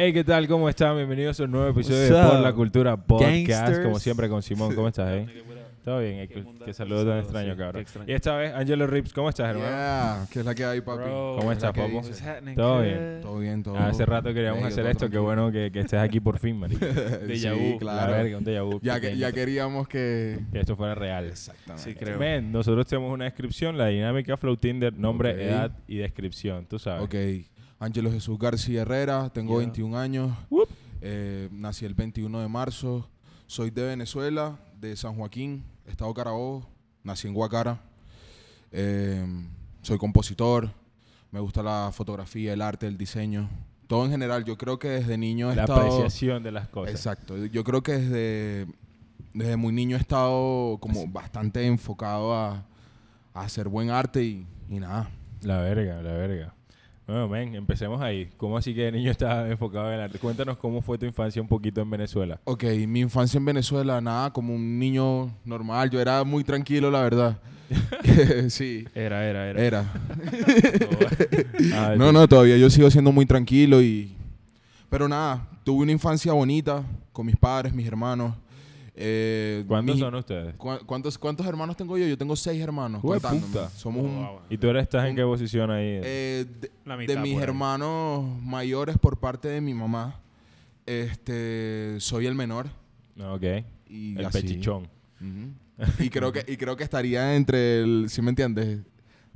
[0.00, 0.46] Hey, ¿qué tal?
[0.46, 0.94] ¿Cómo están?
[0.96, 3.32] Bienvenidos a un nuevo episodio de Por la Cultura Podcast.
[3.32, 3.80] gangsters?
[3.80, 4.72] Como siempre con Simón.
[4.76, 5.26] ¿Cómo estás, eh?
[5.84, 6.20] Todo bien.
[6.20, 7.82] eh, Qué Qué, saludo tan extraño, sí, cabrón.
[7.82, 8.06] extraño.
[8.08, 9.12] Y esta vez, Angelo Rips.
[9.12, 9.68] ¿Cómo estás, hermano?
[9.68, 11.02] Yeah, ¿qué es la que hay, papi?
[11.02, 12.06] Bro, ¿Cómo ¿Qué es estás, que papo?
[12.06, 12.54] dice?
[12.54, 13.18] Todo bien.
[13.22, 15.06] Todo bien, todo Hace rato queríamos hacer todo esto.
[15.06, 15.22] Qué tranquilo.
[15.24, 16.84] bueno que, que estés aquí por fin, marico.
[17.26, 18.12] Déjà sí, vu, La claro.
[18.12, 19.20] verga, un déjà vu ya, que, pequeño.
[19.20, 20.38] ya queríamos que...
[20.52, 21.24] Que esto fuera real.
[21.26, 21.82] Exactamente.
[21.90, 22.18] Sí, creo.
[22.20, 25.38] Men, nosotros tenemos una descripción, la dinámica Flow Tinder, nombre, Ok.
[25.40, 26.66] edad y descripción.
[26.66, 27.02] Tú sabes.
[27.02, 27.57] Ok.
[27.78, 29.66] Ángelo Jesús García Herrera, tengo Yeah.
[29.66, 30.36] 21 años.
[31.00, 33.08] Eh, nací el 21 de marzo.
[33.46, 36.66] Soy de Venezuela, de San Joaquín, Estado Carabobo.
[37.04, 37.80] Nací en Guacara.
[38.72, 39.24] Eh,
[39.82, 40.70] soy compositor.
[41.30, 43.48] Me gusta la fotografía, el arte, el diseño.
[43.86, 44.44] Todo en general.
[44.44, 45.80] Yo creo que desde niño he La estado...
[45.80, 46.94] apreciación de las cosas.
[46.94, 47.36] Exacto.
[47.46, 48.66] Yo creo que desde,
[49.32, 52.66] desde muy niño he estado como bastante enfocado a,
[53.34, 55.10] a hacer buen arte y, y nada.
[55.42, 56.54] La verga, la verga.
[57.08, 58.28] Bueno, men, empecemos ahí.
[58.36, 60.18] ¿Cómo así que de niño estabas enfocado en el arte?
[60.18, 62.38] Cuéntanos cómo fue tu infancia un poquito en Venezuela.
[62.44, 65.88] Ok, mi infancia en Venezuela, nada, como un niño normal.
[65.88, 67.38] Yo era muy tranquilo, la verdad.
[68.50, 69.62] sí, Era, era, era.
[69.62, 69.92] era.
[71.96, 74.14] No, no, todavía yo sigo siendo muy tranquilo y...
[74.90, 78.34] Pero nada, tuve una infancia bonita con mis padres, mis hermanos.
[79.00, 80.56] Eh, ¿Cuántos mi- son ustedes?
[80.56, 82.06] ¿Cu- ¿Cuántos, ¿Cuántos hermanos tengo yo?
[82.08, 83.00] Yo tengo seis hermanos.
[83.00, 83.30] Puta.
[83.70, 84.16] Somos un...
[84.26, 84.40] Wow.
[84.50, 86.00] ¿Y tú eres, estás en un- qué posición ahí?
[86.02, 87.42] Eh, de, La de mitad mis ahí.
[87.44, 90.20] hermanos mayores por parte de mi mamá,
[90.84, 92.66] este, soy el menor.
[93.14, 93.44] No, ok.
[93.88, 94.42] Y El así.
[94.42, 94.88] pechichón.
[96.00, 98.80] Y creo que y creo que estaría entre el, ¿sí me entiendes?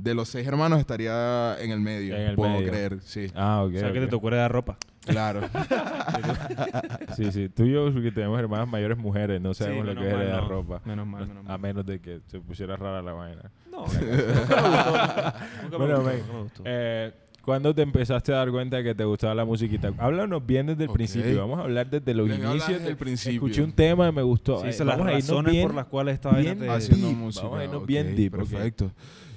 [0.02, 2.16] De los seis hermanos estaría en el medio.
[2.16, 2.68] En el puedo medio.
[2.68, 3.26] creer, sí.
[3.34, 3.74] Ah, ok.
[3.76, 4.76] O sea, que te tocó heredar ropa.
[5.06, 5.40] Claro.
[7.16, 7.48] Sí, sí.
[7.48, 10.48] Tú y yo, porque tenemos hermanas mayores mujeres, no sabemos lo que es heredar no.
[10.48, 10.80] ropa.
[10.84, 11.60] Menos mal, menos A mal.
[11.60, 13.50] menos de que se pusiera rara la vaina.
[13.70, 15.78] No, nunca me gustó.
[15.78, 16.50] Nunca me Bueno.
[16.64, 17.12] Eh,
[17.44, 19.92] ¿Cuándo te empezaste a dar cuenta de que te gustaba la musiquita?
[19.98, 21.40] Háblanos bien desde el principio.
[21.40, 22.78] Vamos a hablar desde los Les a inicios.
[22.78, 23.34] desde el principio.
[23.36, 24.60] Escuché un tema y me gustó.
[24.60, 26.70] Sí, Eh, las vamos a irnos razones bien- por las cuales esta vaina bien te...
[26.70, 27.16] Haciendo deep.
[27.16, 27.44] música.
[27.44, 28.32] Vamos a irnos bien deep.
[28.32, 28.92] Perfecto.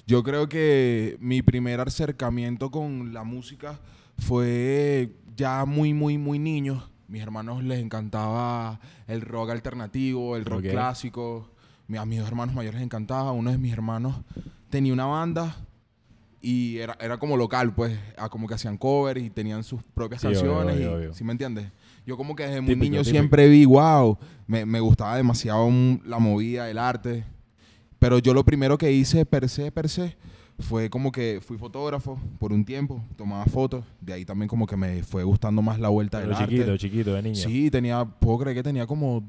[0.08, 3.80] Yo creo que mi primer acercamiento con la música
[4.20, 6.84] fue ya muy, muy, muy niño.
[7.08, 11.50] Mis hermanos les encantaba el rock alternativo, el rock clásico.
[11.98, 13.32] A mis dos hermanos mayores les encantaba.
[13.32, 14.16] Uno de mis hermanos
[14.70, 15.56] tenía una banda
[16.42, 17.98] y era, era como local, pues,
[18.30, 20.76] como que hacían covers y tenían sus propias Sí, canciones.
[20.76, 21.14] obvio, y- obvio.
[21.14, 21.72] ¿Sí me entiendes?
[22.06, 23.04] Yo como que desde muy niño típico.
[23.06, 27.24] siempre vi, wow, me, me gustaba demasiado mm, la movida, el arte.
[28.06, 30.16] Pero yo lo primero que hice per se, per se,
[30.60, 33.84] fue como que fui fotógrafo por un tiempo, tomaba fotos.
[34.00, 36.78] De ahí también como que me fue gustando más la vuelta Pero del chiquito, arte.
[36.78, 37.36] chiquito, de niño.
[37.36, 39.24] Sí, tenía, puedo creer que tenía como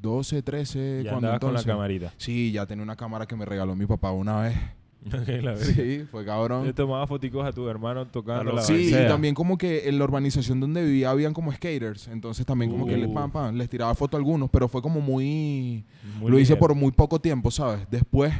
[0.00, 1.66] 12, 13 Ya cuando andabas con la entonces.
[1.66, 2.14] camarita.
[2.16, 4.56] Sí, ya tenía una cámara que me regaló mi papá una vez.
[5.42, 5.56] La.
[5.56, 6.64] Sí, fue cabrón.
[6.66, 9.98] Le tomaba foticos a tu hermano tocando lo la Sí, y también como que en
[9.98, 13.14] la urbanización donde vivía habían como skaters, entonces también como que les, Uh.
[13.14, 15.84] pam, pam, les tiraba foto a algunos, pero fue como muy...
[16.20, 17.80] Muy lo hice por muy poco tiempo, ¿sabes?
[17.90, 18.32] Después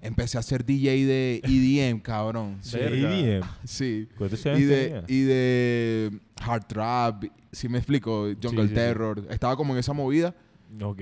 [0.00, 2.58] empecé a ser DJ de EDM, cabrón.
[2.60, 3.16] Sí, Verga.
[3.16, 3.44] EDM.
[3.64, 4.08] Sí.
[4.18, 5.04] ¿Cuántos Y años de, tenías?
[5.08, 6.10] y de
[6.42, 8.74] hard trap, si me explico, Jungle sí, sí.
[8.74, 9.24] Terror.
[9.30, 10.34] Estaba como en esa movida.
[10.82, 11.00] Ok.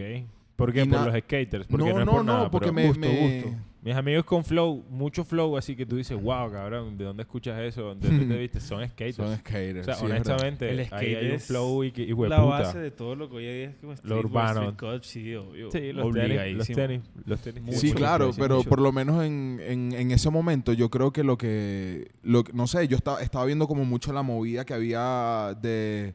[0.54, 0.82] ¿Por qué?
[0.82, 1.66] Y Por los skaters.
[1.66, 3.58] Porque no, No, no, por no, nada, porque me- gusto, me- gusto.
[3.84, 7.60] Mis amigos con flow, mucho flow, así que tú dices, wow, cabrón, ¿de dónde escuchas
[7.60, 7.96] eso?
[7.96, 8.60] ¿De dónde te viste?
[8.60, 9.16] Son skaters.
[9.16, 9.80] Son skaters.
[9.80, 12.78] o sea, sí, honestamente, El ahí skate hay un es flow y que la base
[12.78, 14.60] de todo lo que hoy día es como streetwear, urbano.
[14.70, 15.70] street culture, sí, obvio.
[15.72, 17.62] Sí, los tenis, los tenis, los tenis.
[17.62, 18.68] Mucho, Sí, claro, mucho, pero mucho.
[18.68, 22.68] por lo menos en, en, en ese momento yo creo que lo que, lo, no
[22.68, 26.14] sé, yo estaba, estaba viendo como mucho la movida que había de,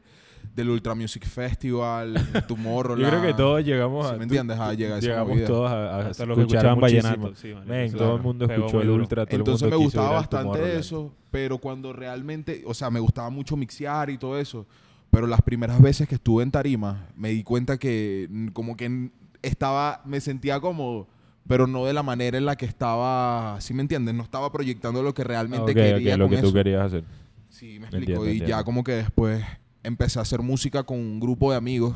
[0.58, 2.14] del Ultra Music Festival,
[2.48, 3.02] Tomorrowland.
[3.12, 4.10] Yo creo que todos llegamos a...
[4.12, 4.58] ¿Sí me entiendes?
[4.60, 7.34] Ah, llega esa llegamos todos a, a Hasta los que escuchaban vallenato.
[7.36, 11.14] Sí, sí, todo el mundo escuchó el ultra, todo Entonces me mundo gustaba bastante eso,
[11.30, 14.66] pero cuando realmente, o sea, me gustaba mucho mixear y todo eso,
[15.10, 19.10] pero las primeras veces que estuve en tarima me di cuenta que como que
[19.42, 21.06] estaba, me sentía cómodo,
[21.46, 24.14] pero no de la manera en la que estaba, ¿sí me entiendes?
[24.14, 26.54] No estaba proyectando lo que realmente Ok, quería ok, lo con que tú eso.
[26.54, 27.04] querías hacer.
[27.48, 28.24] Sí, me Entiendo, explico.
[28.26, 28.48] y entiendo.
[28.48, 29.42] ya como que después
[29.82, 31.94] empecé a hacer música con un grupo de amigos.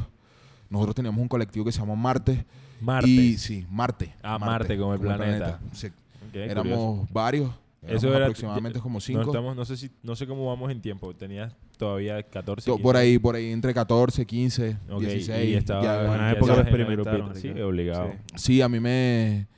[0.70, 2.44] Nosotros teníamos un colectivo que se llama Marte.
[2.80, 3.08] Marte.
[3.08, 4.14] Y sí, Marte.
[4.22, 5.60] Ah, Marte, como el planeta.
[5.72, 7.08] Sí, Ok, éramos curioso.
[7.12, 7.50] varios.
[7.82, 9.22] Éramos Eso era- aproximadamente como No, cinco.
[9.22, 11.12] estamos, no, sé si, no sé cómo vamos en tiempo.
[11.14, 12.82] Tenías todavía 14, To- 15.
[12.82, 15.48] por ahí, por ahí entre 14, 15, Ok, 16.
[15.50, 17.38] y estaba, ya- época en experimentar, grupos.
[17.40, 18.12] Sí, obligado.
[18.12, 18.18] Sí.
[18.36, 19.48] Sí, a mí me...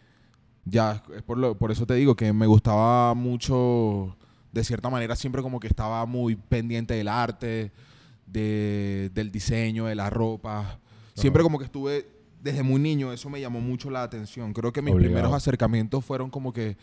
[0.65, 4.17] Ya, es por, lo- por eso te digo que me gustaba mucho,
[4.53, 7.73] de cierta manera, siempre como que estaba muy pendiente del arte,
[8.27, 10.81] de, del diseño, de la ropa.
[11.15, 12.07] Siempre como que estuve,
[12.41, 14.53] desde muy niño, eso me llamó mucho la atención.
[14.53, 15.15] Creo que mis Obligado.
[15.15, 16.77] primeros acercamientos fueron como que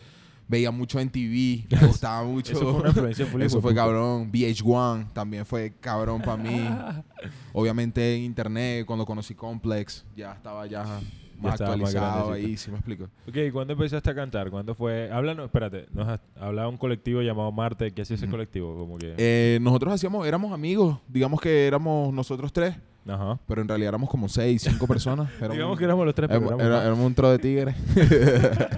[0.48, 2.52] Veía mucho en TV, me gustaba mucho.
[2.52, 4.30] Eso fue una influencia full Eso fue cabrón.
[4.30, 6.68] VH1 también fue cabrón para mí.
[7.52, 11.00] Obviamente en internet, cuando conocí Complex, ya estaba ya
[11.42, 13.04] más actualizado ahí, ¿sí me explico?
[13.28, 14.50] Ok, ¿y ¿cuándo empezaste a cantar?
[14.50, 15.10] ¿Cuándo fue?
[15.10, 17.90] Háblanos, espérate, nos has- hablaba un colectivo llamado Marte.
[17.92, 18.74] ¿Qué hacía ese colectivo?
[18.76, 19.14] Como que...
[19.18, 23.38] Eh, nosotros hacíamos, éramos amigos, digamos que éramos nosotros tres, Ajá.
[23.46, 25.28] pero en realidad éramos como seis, cinco personas.
[25.50, 27.74] Digamos que éramos los tres, pero éramos, un tro de tigres.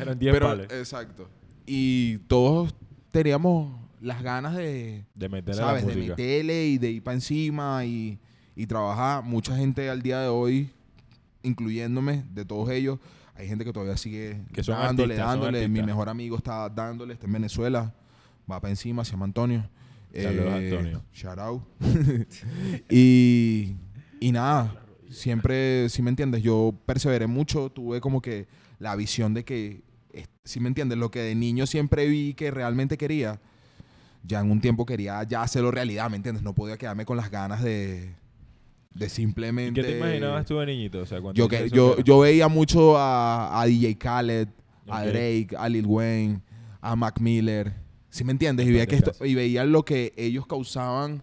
[0.00, 1.28] eran 10 pero, pales exacto.
[1.66, 2.74] Y todos
[3.10, 5.84] teníamos las ganas de, de meterle ¿sabes?
[5.84, 8.18] la De meterle y de ir para encima y,
[8.56, 9.22] y trabajar.
[9.22, 10.70] Mucha gente al día de hoy,
[11.42, 12.98] incluyéndome, de todos ellos,
[13.34, 15.68] hay gente que todavía sigue Que son dándole, artistas, son dándole.
[15.68, 17.94] Mi mejor amigo está dándole, está en Venezuela,
[18.50, 19.68] va para encima, se llama Antonio.
[20.12, 21.02] Eh, Saludos, Antonio.
[21.12, 21.62] Shout out.
[22.90, 23.74] y,
[24.20, 28.46] y nada, siempre, si me entiendes, yo perseveré mucho, tuve como que
[28.78, 29.82] la visión de que,
[30.44, 33.40] si me entiendes, lo que de niño siempre vi que realmente quería,
[34.24, 36.42] ya en un tiempo quería ya hacerlo realidad, ¿me entiendes?
[36.42, 38.14] No podía quedarme con las ganas de,
[38.94, 39.80] de ¿Y simplemente...
[39.80, 41.00] qué te imaginabas tú de niñito?
[41.00, 44.48] O sea, cuando Yo, que, yo, ¿qué- yo veía mucho a, a DJ Khaled,
[44.88, 45.04] a.
[45.04, 46.40] Drake, a Lil Wayne,
[46.80, 47.72] a Mac Miller.
[48.10, 48.66] ¿Sí me entiendes?
[48.66, 51.22] Y veía, que esto, y veía lo que ellos causaban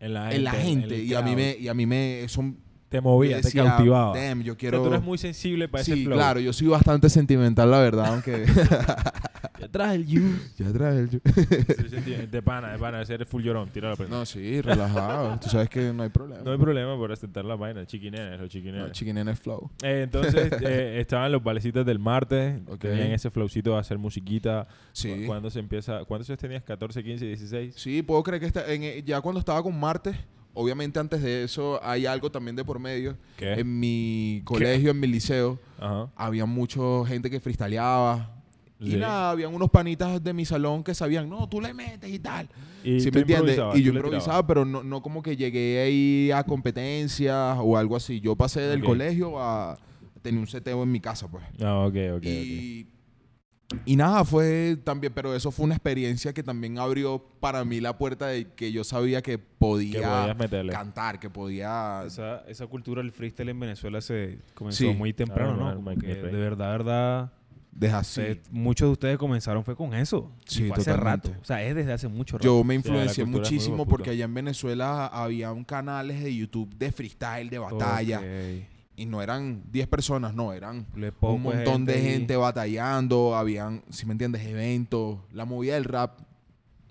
[0.00, 1.02] en la en la gente.
[1.02, 2.22] y, a mí me, y a a mí me...
[2.24, 2.42] Eso,
[2.90, 4.18] Te movía, yo te cautivaba.
[4.18, 4.82] Damn, yo quiero...
[4.82, 6.18] tú eres muy sensible para ese sí, flow.
[6.18, 6.40] claro.
[6.40, 8.44] Yo soy bastante sentimental, la verdad, aunque...
[9.60, 10.52] Detrás el juice.
[10.58, 11.10] ya trae el...
[12.30, 13.02] de pana, de pana.
[13.02, 13.68] Ese eres full llorón.
[13.68, 14.16] Tira la prenda.
[14.16, 15.38] No, sí, relajado.
[15.38, 16.42] Tú sabes que no hay problema.
[16.42, 17.86] No hay problema por aceptar la vaina.
[17.86, 18.88] Chiquinenes, los chiquinenes.
[18.88, 19.70] No, chiquinena es flow.
[19.82, 22.58] Eh, entonces, eh, estaban los balecitos del martes.
[22.68, 22.80] Ok.
[22.80, 24.66] Tenían ese flowcito de hacer musiquita.
[24.92, 25.24] Sí.
[25.26, 26.04] ¿Cuándo se empieza?
[26.06, 26.64] ¿Cuántos años tenías?
[26.64, 27.74] ¿14, 15, 16?
[27.76, 30.14] Sí, puedo creer que está en- eh, ya cuando estaba con Marte,
[30.54, 33.16] obviamente antes de eso hay algo también de por medio.
[33.36, 33.54] ¿Qué?
[33.54, 36.10] En mi colegio, en mi liceo, Ajá.
[36.16, 38.36] había mucha gente que freestyleaba.
[38.82, 42.18] Y nada, habían unos panitas de mi salón que sabían, no, tú le metes y
[42.18, 42.48] tal.
[42.82, 43.60] Y ¿Sí me entiendes?
[43.74, 48.20] Y yo improvisaba, pero no, no como que llegué ahí a competencias o algo así.
[48.20, 49.78] Yo pasé del colegio a
[50.22, 51.44] tener un seteo en mi casa, pues.
[51.62, 52.16] Ah, ok, ok.
[52.16, 52.24] ok.
[52.24, 52.86] Y,
[53.84, 57.96] y nada, fue también, pero eso fue una experiencia que también abrió para mí la
[57.96, 60.72] puerta de que yo sabía que Que podía meterle.
[60.72, 62.02] cantar, que podía...
[62.06, 64.88] Esa, esa cultura del freestyle en Venezuela se comenzó Sí.
[64.94, 65.84] muy temprano, Claro, ¿no?
[65.84, 67.32] Como que de verdad, verdad,
[67.72, 68.20] Deja así.
[68.20, 70.32] se- muchos de ustedes comenzaron fue con eso.
[70.44, 71.30] Sí, fue hace rato.
[71.40, 72.44] O sea, es desde hace mucho rato.
[72.44, 76.90] Yo me influencié muy muchísimo porque allá en Venezuela había un canales de YouTube de
[76.90, 78.18] freestyle, de batalla.
[78.18, 78.79] Ok.
[79.00, 80.86] Y no eran 10 personas, no, eran
[81.22, 82.02] un montón de ahí.
[82.02, 83.34] gente batallando.
[83.34, 85.20] Habían, si me entiendes, eventos.
[85.32, 86.18] La movida del rap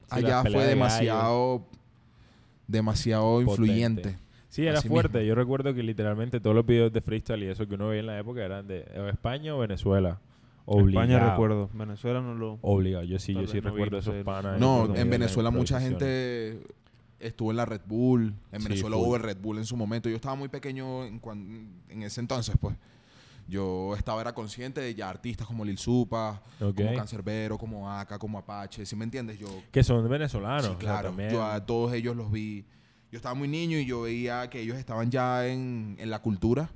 [0.10, 1.68] allá fue de demasiado,
[2.66, 3.52] demasiado Potente.
[3.52, 4.18] influyente.
[4.48, 5.20] Sí, era Así fuerte.
[5.20, 5.28] mismo.
[5.28, 8.08] Yo recuerdo que literalmente todos los videos de freestyle y eso que uno veía en
[8.08, 10.20] la época eran de España o Venezuela.
[10.66, 11.04] Obligado.
[11.04, 11.70] España recuerdo.
[11.74, 12.58] Venezuela no lo...
[12.62, 13.04] Obligado.
[13.04, 14.60] Yo sí, Tal yo sí no recuerdo esos panas.
[14.60, 16.60] No, en Venezuela mucha gente
[17.20, 18.34] estuvo en la Red Bull.
[18.52, 20.10] En Venezuela hubo el Red Bull en su momento.
[20.10, 22.76] Yo estaba muy pequeño en, cuan- en ese entonces, pues.
[23.48, 26.76] Yo estaba era consciente de ya artistas como Lil Supa, Ok.
[26.76, 28.86] como Cancerbero, como Aka, como Apache.
[28.86, 29.40] ¿Sí me entiendes?
[29.40, 30.66] Yo, Que son venezolanos.
[30.66, 31.16] sí, o sea, claro.
[31.32, 32.64] yo a todos ellos los vi.
[33.12, 36.70] Yo estaba muy niño y yo veía que ellos estaban ya en, en la cultura.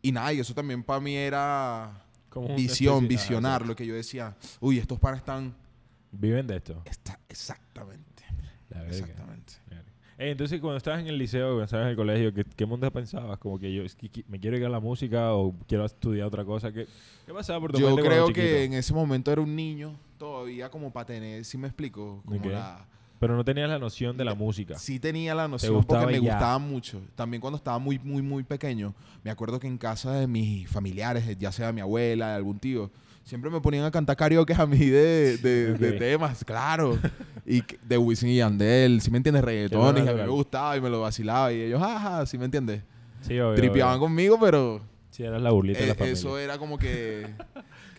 [0.00, 3.66] Y nada, y eso también para mí era Como visión, especie- visionar.
[3.66, 5.54] Lo que yo decía, uy, estos panas están...
[6.12, 6.80] Viven de esto.
[6.86, 8.24] Está, exactamente.
[8.70, 8.96] La verga.
[8.96, 9.52] Exactamente.
[9.68, 9.84] Verga.
[10.18, 12.90] Eh, entonces, cuando estabas en el liceo, cuando estabas en el colegio, ¿qué, qué mundo
[12.90, 13.38] pensabas?
[13.38, 16.44] Como que yo que qui- me quiero ir a la música o quiero estudiar otra
[16.44, 16.72] cosa.
[16.72, 16.86] ¿Qué,
[17.24, 18.34] qué pasaba por tu Yo creo chiquito?
[18.46, 22.40] que en ese momento era un niño todavía como para tener, si me explico, como
[22.40, 22.46] Ok.
[22.46, 22.84] la...
[23.20, 24.78] Pero no tenías la noción de la música.
[24.78, 26.20] Sí tenía la noción porque me ya.
[26.34, 27.00] gustaba mucho.
[27.16, 28.94] También cuando estaba muy, muy, muy pequeño,
[29.24, 32.92] me acuerdo que en casa de mis familiares, ya sea mi abuela, de algún tío,
[33.28, 36.98] siempre me ponían a cantar karaoke a mí de, de, de temas, claro.
[37.50, 39.42] Y de Wisin y Yandel, si me entiendes?
[39.42, 41.50] Reggaetón, y que a mí me gustaba y me lo vacilaba.
[41.50, 42.82] Y ellos, jaja, si me entiendes?
[43.22, 44.00] Sí, obvio, Tripeaban obvio.
[44.06, 46.12] conmigo, pero Sí, eras la burlita de la eh, familia.
[46.12, 47.26] eso era como que...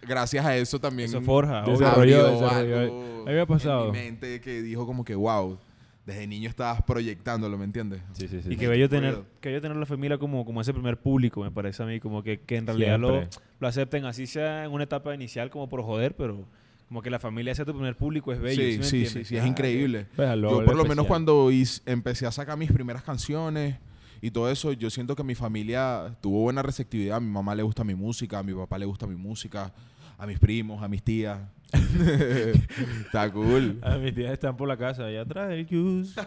[0.08, 1.10] Gracias a eso también...
[1.10, 1.64] Eso forja.
[1.64, 2.78] Desarrolló, desarrolló.
[3.24, 3.86] A mí me ha pasado.
[3.88, 5.58] En mi mente que dijo como que, wow,
[6.10, 8.02] desde niño estabas proyectándolo, ¿me entiendes?
[8.14, 8.50] Sí, sí, sí.
[8.50, 8.58] Y sí.
[8.58, 11.82] que bello tener, que bello tener la familia como, como ese primer público, me parece
[11.84, 13.28] a mí, como que, que en realidad lo,
[13.60, 16.46] lo acepten así sea en una etapa inicial como por joder, pero
[16.88, 18.56] como que la familia sea tu primer público es bello.
[18.56, 19.28] sí, me sí, sí, entiendes?
[19.28, 20.08] sí, es Ah, increíble.
[20.16, 21.50] Pues, lo- yo por lo menos cuando
[21.86, 23.78] empecé a sacar mis primeras canciones
[24.22, 27.18] y todo eso, yo siento que mi familia tuvo buena receptividad.
[27.18, 29.72] A mi mamá le gusta mi música, a mi papá le gusta mi música,
[30.20, 31.40] a mis primos, a mis tías.
[33.06, 33.80] Está cool.
[33.82, 36.20] Ah, mis tías están por la casa, allá atrás el juice.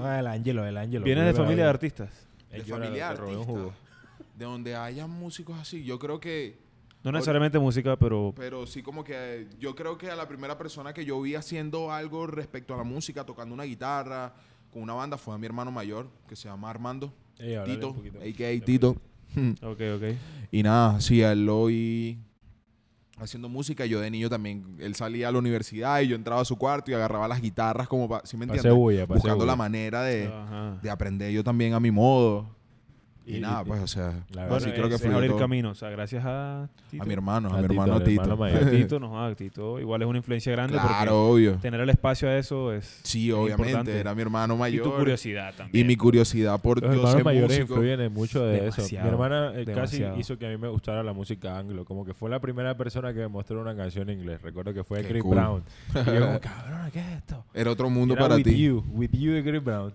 [0.00, 1.04] ah, el Ángelo, el Ángelo.
[1.04, 2.10] ¿Vienes de familia de artistas?
[2.50, 3.52] De familia te robé un artista.
[3.52, 3.72] jugo.
[4.34, 6.58] De donde haya músicos así, yo creo que
[7.02, 10.92] No necesariamente música, pero Pero sí como que yo creo que a la primera persona
[10.92, 14.34] que yo vi haciendo algo respecto a la música, tocando una guitarra
[14.70, 18.64] con una banda, fue a mi hermano mayor, que se llama Armando, Ey, Tito, a.k.a.
[18.64, 18.96] Tito.
[19.62, 20.02] ok, ok.
[20.52, 22.18] Y nada, sí, a él lo vi
[23.18, 23.86] haciendo música.
[23.86, 26.90] Yo de niño también, él salía a la universidad y yo entraba a su cuarto
[26.90, 28.72] y agarraba las guitarras como para, ¿sí me entiendes?
[28.72, 29.56] bulla, Buscando la bulla.
[29.56, 30.30] manera de,
[30.82, 32.48] de aprender yo también a mi modo.
[33.28, 35.30] Y, Y- nada, y- pues, o sea, La Bueno, así creo que es, fluyó abrir
[35.32, 35.40] todo.
[35.40, 35.70] camino.
[35.70, 37.02] O sea, gracias a Tito.
[37.02, 38.22] a mi hermano, a, A mi Tito, hermano Tito.
[38.22, 38.62] hermano mayor.
[38.62, 41.54] A Tito, no, a Tito igual es una influencia grande claro, obvio.
[41.56, 43.98] tener el espacio a eso es Sí, es obviamente, importante.
[43.98, 44.84] era mi hermano y mayor.
[44.84, 45.84] tu curiosidad también.
[45.84, 47.74] Y mi curiosidad por Los yo ser mayores músico.
[47.74, 48.82] influyen en mucho de eso.
[48.82, 50.20] Mi Demasiado, hermana eh, casi demasiado.
[50.20, 51.84] hizo que a mí me gustara la música anglo.
[51.84, 54.40] Como que fue la primera persona que me mostró una canción en inglés.
[54.40, 55.34] Recuerdo que fue Qué Chris cool.
[55.34, 55.62] Brown.
[55.90, 57.44] Y yo como, cabrón, ¿qué es esto?
[57.52, 58.56] Era otro Y mundo era para With ti.
[58.56, 59.92] You, With You de Chris Brown.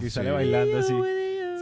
[0.00, 0.94] Que sale bailando así.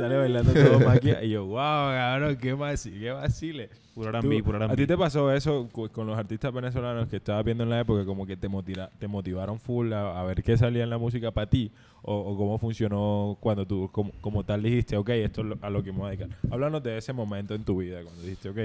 [0.00, 1.22] Sale bailando todo maquia.
[1.24, 2.98] Y yo, wow, cabrón, qué vacile.
[3.00, 3.70] Qué vacile.
[3.94, 7.64] Puro R&B, puro ¿A ti te pasó eso con los artistas venezolanos que estabas viendo
[7.64, 8.04] en la época?
[8.04, 11.30] Como que te, motiva- te motivaron full a, a ver qué salía en la música
[11.32, 11.70] para ti?
[12.02, 15.68] O, o cómo funcionó cuando tú, como, como tal, dijiste, ok, esto es lo- a
[15.70, 16.38] lo que me voy a dedicar?
[16.50, 18.56] Háblanos de ese momento en tu vida, cuando dijiste, ok.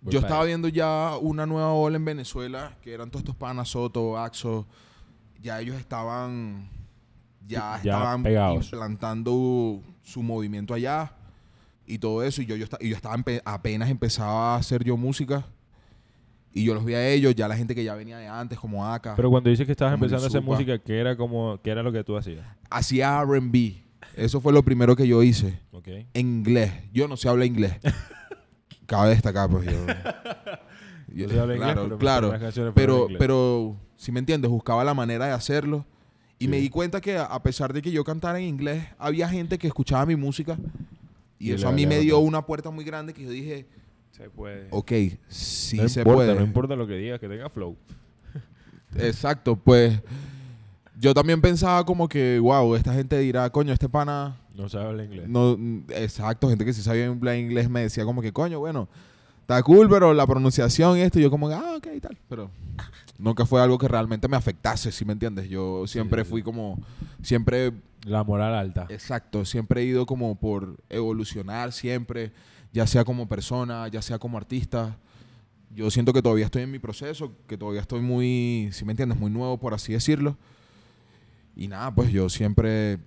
[0.00, 0.48] voy Yo estaba ahí.
[0.48, 4.66] viendo ya una nueva ola en Venezuela, que eran todos estos panas, Soto, Axo.
[5.40, 6.68] Ya ellos estaban,
[7.46, 8.64] ya, Ya estaban pegados.
[8.64, 11.12] implantando su movimiento allá
[11.86, 12.40] y todo eso.
[12.42, 15.44] Y yo, yo, esta- y yo estaba empe- apenas empezaba a hacer yo música.
[16.54, 18.84] Y yo los vi a ellos, ya la gente que ya venía de antes, como
[18.86, 19.14] Aka.
[19.14, 21.92] Pero cuando dices que estabas empezando a hacer música, ¿qué era, como, ¿qué era lo
[21.92, 22.44] que tú hacías?
[22.70, 23.82] Hacía RB.
[24.16, 25.60] Eso fue lo primero que yo hice.
[25.72, 25.88] Ok.
[25.88, 26.72] En inglés.
[26.92, 27.74] Yo no sé hablar inglés.
[28.86, 29.72] Cabe destacar, pues yo.
[31.14, 32.32] yo- No sé hablar inglés, claro, pero claro.
[32.74, 33.16] Pero, inglés.
[33.18, 35.84] pero, si me entiendes, buscaba la manera de hacerlo.
[36.38, 36.48] Y Sí.
[36.50, 39.66] me di cuenta que a pesar de que yo cantara en inglés, había gente que
[39.66, 40.56] escuchaba mi música.
[41.38, 43.66] Y Y eso a mí me dio una puerta muy grande que yo dije,
[44.12, 44.66] Se puede.
[44.70, 44.92] ok,
[45.28, 46.34] sí no se importa, puede.
[46.34, 47.76] no importa lo que digas, que tenga flow.
[48.96, 50.00] Exacto, pues
[51.00, 55.06] yo también pensaba como que, wow, esta gente dirá, coño, este pana No sabes hablar
[55.06, 55.28] inglés.
[55.28, 58.88] No, mm, exacto, gente que sí sabía hablar inglés me decía como que, coño, bueno,
[59.42, 62.16] está cool, pero la pronunciación y esto, y yo como, ah, ok, y tal.
[62.28, 62.50] Pero
[63.18, 65.48] nunca fue algo que realmente me afectase, ¿sí me entiendes?
[65.48, 66.80] Yo siempre sí, fui como,
[67.22, 67.72] siempre,
[68.06, 68.86] La moral alta.
[68.88, 72.32] exacto, siempre he ido como por evolucionar, siempre,
[72.72, 74.96] ya sea como persona, ya sea como artista.
[75.74, 79.18] Yo siento que todavía estoy en mi proceso, que todavía estoy muy, ¿sí me entiendes?
[79.18, 80.38] Muy nuevo, por así decirlo.
[81.54, 82.98] Y nada, pues yo siempre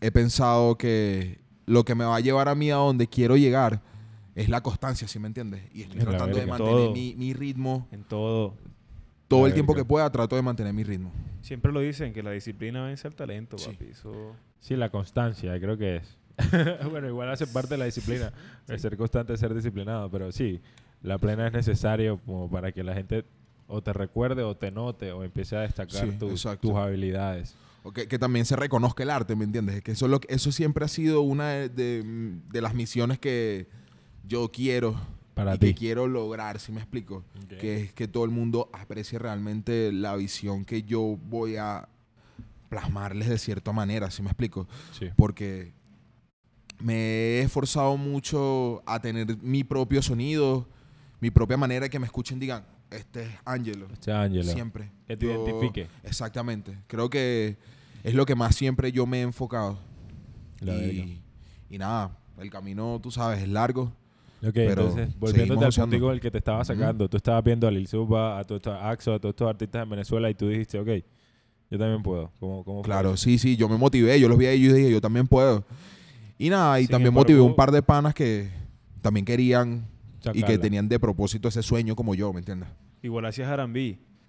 [0.00, 3.82] he pensado que lo que me va a llevar a mí a donde quiero llegar
[4.34, 5.62] es la constancia, ¿sí me entiendes?
[5.74, 7.86] Y estoy tratando de mantener mi ritmo.
[7.92, 8.54] En todo.
[9.28, 11.12] Todo el tiempo que pueda trato de mantener mi ritmo.
[11.42, 13.70] Siempre lo dicen, que la disciplina vence al talento, Sí.
[13.72, 13.86] papi.
[13.90, 14.34] Eso...
[14.60, 16.16] Sí, la constancia, creo que es.
[16.90, 18.32] bueno, igual hace parte de la disciplina,
[18.76, 20.60] ser constante, ser disciplinado, pero sí,
[21.02, 23.24] la plena es necesario como para que la gente
[23.66, 26.28] o te recuerde o te note o empiece a destacar Sí, tu-
[26.60, 27.54] tus habilidades.
[27.82, 29.76] O que, que también se reconozca el arte, ¿me entiendes?
[29.76, 32.02] Es que eso, es lo que- eso siempre ha sido una de, de-
[32.50, 33.66] de las misiones que
[34.26, 34.96] yo quiero
[35.38, 35.66] Para y ti.
[35.68, 37.24] que quiero lograr, si me explico.
[37.44, 37.58] Ok.
[37.60, 41.88] Que es que todo el mundo aprecie realmente la visión que yo voy a
[42.68, 44.66] plasmarles de cierta manera, si me explico.
[44.98, 45.10] Sí.
[45.16, 45.72] Porque
[46.80, 50.68] me he esforzado mucho a tener mi propio sonido,
[51.20, 53.86] mi propia manera de que me escuchen, digan, este es Angelo.
[53.92, 54.44] Este Ángelo.
[54.52, 54.90] Siempre.
[55.06, 55.86] Que te Yo- identifique.
[56.02, 56.76] Exactamente.
[56.88, 57.56] Creo que
[58.02, 59.78] es lo que más siempre yo me he enfocado.
[60.60, 60.74] La.
[60.74, 61.22] Y,
[61.70, 63.92] y nada, el camino, tú sabes, es largo.
[64.40, 65.90] Ok, Pero entonces, volviéndote al usando.
[65.90, 68.78] puntico del que te estaba sacando, tú estabas viendo a Lil Suba, a todos estos
[68.80, 70.88] Axo, a todos estos artistas en Venezuela y tú dijiste, ok,
[71.70, 72.30] yo también puedo.
[72.38, 73.16] ¿Cómo, cómo Claro, eso?
[73.24, 75.64] sí, sí, yo me motivé, yo los vi ahí y yo dije, yo también puedo.
[76.38, 78.48] Y nada, y Sin también embargo- motivé un par de panas que
[79.02, 79.88] también querían
[80.20, 80.60] y que Sacarla.
[80.60, 82.68] tenían de propósito ese sueño como yo, ¿me entiendes?
[83.02, 83.48] Igual hacías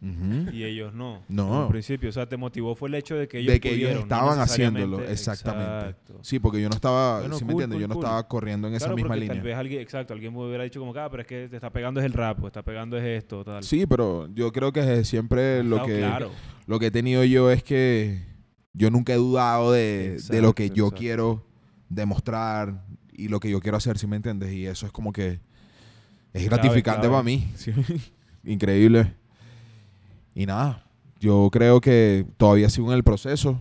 [0.01, 1.23] Y ellos no.
[1.27, 1.63] No.
[1.63, 3.93] En principio, o sea, te motivó fue el hecho de que ellos de que ellos
[3.95, 5.89] no estaban haciéndolo, exactamente.
[5.89, 6.19] Exacto.
[6.21, 7.75] Sí, porque yo no estaba, Bueno, ¿sí me entiendes?
[7.75, 8.03] cool, yo no cool.
[8.05, 9.33] estaba corriendo en esa misma línea.
[9.35, 11.55] Tal vez alguien, exacto, alguien me hubiera dicho como, que, ah, pero es que te
[11.57, 13.61] está pegando es el rap, o está pegando es esto, tal.
[13.61, 16.31] Sí, pero yo creo que siempre lo Claro, que, claro.
[16.65, 18.23] lo que he tenido yo es que
[18.71, 20.97] yo nunca he dudado de, de lo que yo exacto.
[20.97, 21.45] quiero
[21.89, 24.53] demostrar y lo que yo quiero hacer, ¿sí me entiendes?
[24.53, 25.41] Y eso es como que
[26.31, 27.51] es gratificante para mí.
[27.55, 27.73] sí.
[28.45, 29.13] Increíble.
[30.39, 30.85] Y nada,
[31.19, 33.59] yo creo que todavía sigo en el proceso.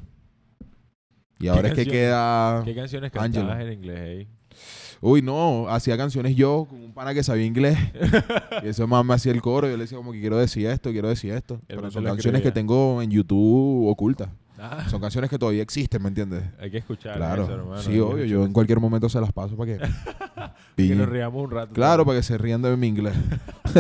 [1.41, 2.63] Y ahora es que queda...
[2.65, 4.29] ¿Qué canciones cantabas en inglés ahí?
[5.01, 7.77] Uy, no, hacía canciones yo con un pana que sabía inglés.
[8.63, 9.69] y ese más me hacía el coro.
[9.69, 11.55] Yo le decía como que quiero decir esto, quiero decir esto.
[11.67, 14.29] El Pero son canciones que tengo en YouTube ocultas.
[14.61, 16.43] Ah, Son canciones que todavía existen, ¿me entiendes?
[16.59, 17.45] hay que escuchar Claro.
[17.45, 17.81] eso, hermano.
[17.83, 18.25] sí, que obvio.
[18.25, 19.85] Yo en cualquier momento se las paso para que...
[20.77, 21.73] Que Y- nos riamos un rato.
[21.73, 23.15] claro, para que se rían de mi inglés.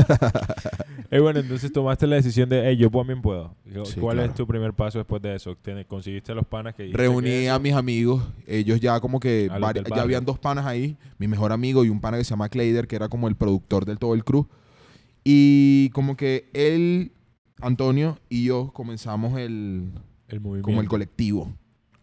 [1.10, 3.54] Eh, bueno, entonces tomaste la decisión de, hey, yo también puedo.
[3.86, 4.34] Sí, ¿Cuál es claro.
[4.34, 5.56] tu primer paso después de eso?
[5.56, 9.48] ¿Te- ¿Conseguiste a los panas que Reuní que a mis amigos, ellos ya como que,
[9.50, 12.50] vari- ya habían dos panas ahí, mi mejor amigo y un pana que se llama
[12.50, 14.46] Clayder, que era como el productor del todo el crew.
[15.24, 17.12] Y como que él,
[17.62, 19.90] Antonio y yo comenzamos el,
[20.28, 20.66] el movimiento?
[20.66, 21.52] como el colectivo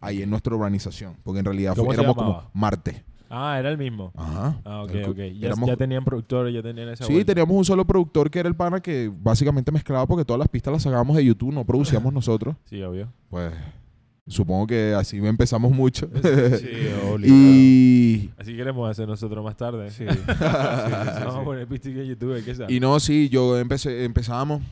[0.00, 2.38] ahí en nuestra urbanización, porque en realidad ¿Cómo fue- se éramos llamaba?
[2.42, 3.04] como Marte.
[3.28, 4.12] Ah, era el mismo.
[4.14, 4.60] Ajá.
[4.64, 5.16] Ah, ok, El ok.
[5.16, 7.32] Ya, éramos- ya tenían productores, ya tenían esa Sí, vuelta.
[7.34, 10.72] teníamos un solo productor que era el pana que básicamente mezclaba porque todas las pistas
[10.72, 12.54] las sacábamos de YouTube, no producíamos nosotros.
[12.66, 13.08] Sí, obvio.
[13.28, 13.52] Pues
[14.28, 16.08] supongo que así empezamos mucho.
[16.22, 16.68] Sí,
[17.10, 17.18] obligado.
[17.26, 19.90] y, Así queremos hacer nosotros más tarde.
[19.90, 20.04] Sí.
[20.04, 22.70] Vamos a poner pistica en YouTube, ¿qué sabes?
[22.74, 24.62] y no, sí, yo empecé, empezamos,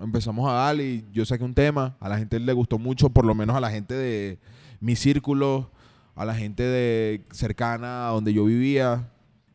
[0.00, 3.24] empezamos a darle y yo saqué un tema, a la gente le gustó mucho, por
[3.24, 4.38] lo menos a la gente de
[4.80, 5.70] mi círculo,
[6.14, 9.10] a la gente de cercana a donde yo vivía.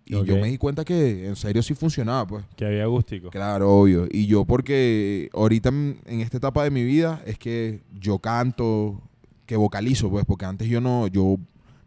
[0.05, 2.43] Y yo me di cuenta que en serio sí funcionaba, pues.
[2.55, 3.29] Que había gustico.
[3.29, 4.07] Claro, obvio.
[4.09, 9.03] Y yo porque ahorita en esta etapa de mi vida es que yo canto,
[9.45, 11.37] que vocalizo, pues, porque antes yo no, yo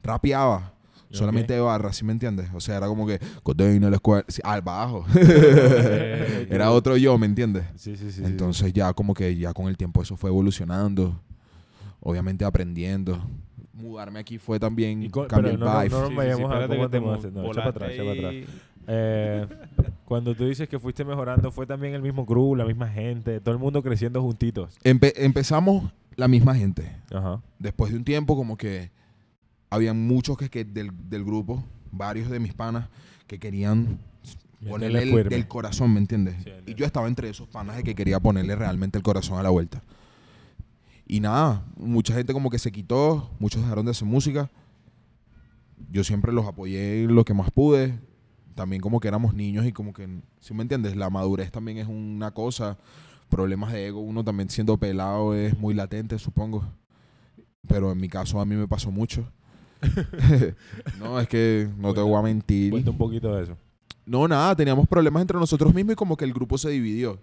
[0.04, 0.72] rapeaba.
[1.12, 2.48] Solamente de barra, ¿sí me entiendes?
[2.54, 5.04] O sea, era como que codeína la escuela, sí, al bajo.
[6.50, 7.64] Era otro yo, ¿me entiendes?
[7.76, 8.12] Sí, sí, sí.
[8.20, 8.24] sí.
[8.24, 11.20] Entonces ya como que ya con el tiempo eso fue evolucionando.
[12.00, 13.22] Obviamente aprendiendo.
[13.72, 15.90] Mudarme aquí fue también cambiar el no, no, vibe.
[15.90, 17.30] no nos sí, vayamos a cómo te te mudaste.
[17.30, 18.34] No, echa para atrás, echa para atrás.
[18.88, 19.46] Eh,
[20.04, 23.54] cuando tú dices que fuiste mejorando, fue también el mismo crew, la misma gente, todo
[23.54, 24.76] el mundo creciendo juntitos.
[24.84, 26.90] Empe- empezamos la misma gente.
[27.12, 27.40] Ajá.
[27.58, 28.90] después de un tiempo como que
[29.72, 32.90] habían muchos que, que del, del grupo, varios de mis panas,
[33.26, 33.98] que querían
[34.68, 36.36] ponerle el, corazón, ¿me entiendes?
[36.44, 39.42] Sí, y yo estaba entre esos panas de que quería ponerle realmente el corazón a
[39.42, 39.82] la vuelta.
[41.06, 44.50] Y nada, mucha gente como que se quitó, muchos dejaron de hacer música.
[45.90, 47.98] Yo siempre los apoyé lo que más pude.
[48.54, 50.06] También como que éramos niños y como que,
[50.40, 50.96] si me entiendes?
[50.96, 52.76] La madurez también es una cosa.
[53.30, 56.62] Problemas de ego, uno también siendo pelado es muy latente, supongo.
[57.66, 59.26] Pero en mi caso a mí me pasó mucho.
[60.98, 62.70] no, es que no te voy a mentir.
[62.70, 63.56] Cuenta un poquito de eso.
[64.06, 67.18] No, nada, teníamos problemas entre nosotros mismos y como que el grupo se dividió.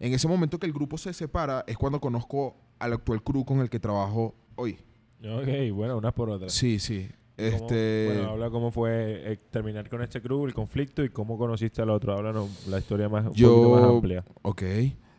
[0.00, 3.60] En ese momento que el grupo se separa es cuando conozco al actual crew con
[3.60, 4.78] el que trabajo hoy.
[5.24, 6.52] Ok, bueno, unas por otras.
[6.52, 7.08] Sí, sí.
[7.36, 11.38] ¿Cómo- Este, Bueno, habla cómo fue eh, terminar con este crew, el conflicto y cómo
[11.38, 12.12] conociste al otro.
[12.12, 14.24] Háblanos la historia más, un Yo- poquito más amplia.
[14.42, 14.62] ok.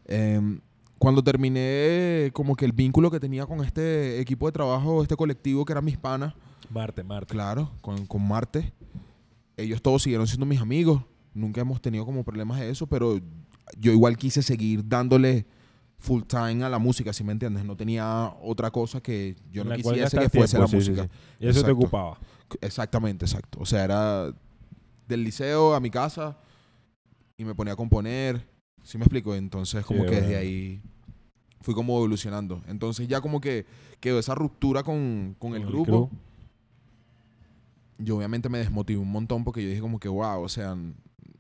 [0.06, 0.60] Em,
[1.00, 5.66] cuando terminé como que el vínculo que tenía con este equipo de trabajo, este colectivo
[5.66, 6.34] que eran mis panas,
[6.70, 7.32] Marte, Marte.
[7.34, 8.74] claro, con, con Marte,
[9.58, 11.04] ellos todos siguieron siendo mis amigos.
[11.34, 13.20] Nunca hemos tenido como problemas de eso, pero
[13.78, 15.46] yo igual quise seguir dándole
[15.98, 17.64] full time a la música, si me entiendes.
[17.66, 21.04] No tenía otra cosa que yo no quisiese que fuese tiempo, la sí, sí, música.
[21.04, 21.10] sí.
[21.40, 22.18] Y eso te ocupaba.
[22.62, 23.60] Exactamente, exacto.
[23.62, 24.34] O sea, era
[25.08, 26.38] del liceo a mi casa
[27.38, 28.48] y me ponía a componer.
[28.84, 29.34] ¿Sí me explico?
[29.34, 30.82] Entonces, como Sí, que desde ahí
[31.62, 32.62] fui como evolucionando.
[32.68, 33.66] Entonces, ya como que
[34.02, 36.12] quedó esa ruptura con, con el Con el grupo.
[37.98, 40.76] Yo obviamente me desmotivé un montón porque yo dije como que, wow, o sea,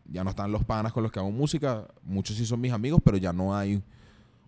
[0.06, 1.88] ya no están los panas con los que hago música.
[2.04, 3.82] Muchos sí son mis amigos, pero ya no hay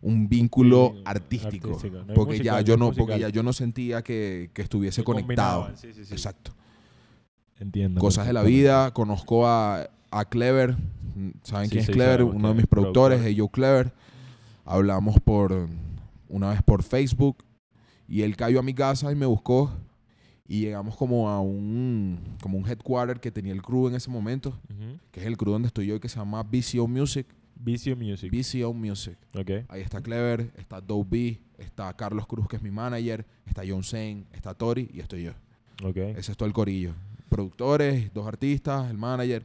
[0.01, 1.67] un vínculo Sí, artístico.
[1.69, 1.97] artístico.
[1.97, 5.03] No hay porque ya yo no porque ya yo no sentía que, que estuviese Se
[5.03, 5.63] conectado.
[5.63, 6.13] combinaban, sí, sí, sí.
[6.13, 6.51] Exacto.
[7.59, 7.99] Entiendo.
[8.01, 8.91] Cosas de la vida.
[8.93, 10.75] Conozco a, a Clever.
[11.43, 12.17] ¿Saben Sí, quién es Clever?
[12.19, 13.27] sabemos Uno de mis es, productores, productor.
[13.31, 13.93] hey Joe Clever.
[14.65, 15.67] Hablamos por
[16.27, 17.37] una vez por Facebook
[18.07, 19.71] y él cayó a mi casa y me buscó
[20.47, 24.49] y llegamos como a un como un headquarter que tenía el crew en ese momento,
[24.49, 24.99] Ujú.
[25.11, 27.25] que es el crew donde estoy yo que se llama BCO Music.
[27.57, 28.29] Vicio Music.
[28.31, 29.17] BCO Music.
[29.33, 29.49] ok.
[29.69, 33.83] Ahí está Clever, está Dope B, está Carlos Cruz que es mi manager, está John
[33.83, 35.31] Zane, está Tori y estoy yo.
[35.83, 35.97] Ok.
[35.97, 36.93] Ese es todo el corillo.
[37.29, 39.43] Productores, dos artistas, el manager.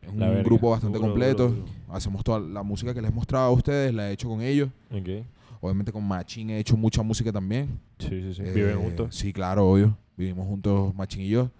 [0.00, 0.42] Es un verga.
[0.42, 1.48] grupo bastante Duro, completo.
[1.48, 1.72] duro, duro.
[1.94, 4.68] Hacemos toda la música que les he mostrado a ustedes, la he hecho con ellos.
[4.90, 5.24] Ok.
[5.62, 7.78] Obviamente con Machín he hecho mucha música también.
[8.00, 8.42] Sí, sí, sí.
[8.44, 9.14] Eh, Viven juntos.
[9.14, 9.96] Sí, claro, obvio.
[10.16, 11.52] Vivimos juntos Machín y yo.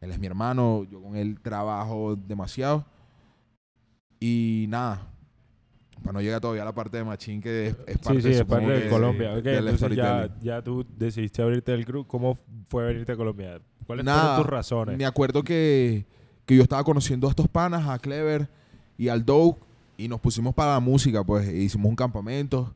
[0.00, 2.86] Él es mi hermano, yo con él trabajo demasiado.
[4.20, 5.08] Y nada,
[6.04, 8.38] para no llegar todavía a la parte de Machín que es, es parte, Sí, sí,
[8.38, 9.34] es parte de que, Colombia.
[9.40, 12.06] Del entonces ya, ya tú decidiste abrirte del crew.
[12.06, 13.60] ¿Cómo fue venirte a Colombia?
[13.88, 14.96] ¿Cuáles fueron tus razones?
[14.96, 16.06] Me acuerdo que,
[16.46, 18.48] que yo estaba conociendo a estos panas, a Clever
[18.96, 19.56] y al Doug,
[19.96, 22.72] y nos pusimos para la música, pues e hicimos un campamento,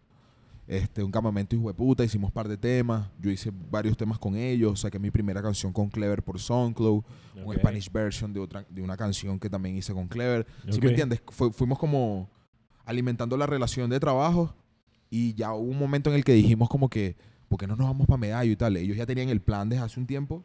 [0.77, 4.19] este, un campamento hijo de puta, hicimos un par de temas, yo hice varios temas
[4.19, 7.03] con ellos, saqué mi primera canción con Clever por SoundCloud,
[7.37, 7.55] un Ok.
[7.57, 10.47] Spanish version de otra de una canción que también hice con Clever.
[10.71, 10.83] ¿Sí Ok.
[10.85, 11.23] me entiendes?
[11.29, 12.31] Fu- fuimos como
[12.85, 14.55] alimentando la relación de trabajo
[15.11, 17.17] y ya hubo un momento en el que dijimos como que,
[17.49, 18.77] ¿por qué no nos vamos para Medallo y tal?
[18.77, 20.45] Ellos ya tenían el plan desde hace un tiempo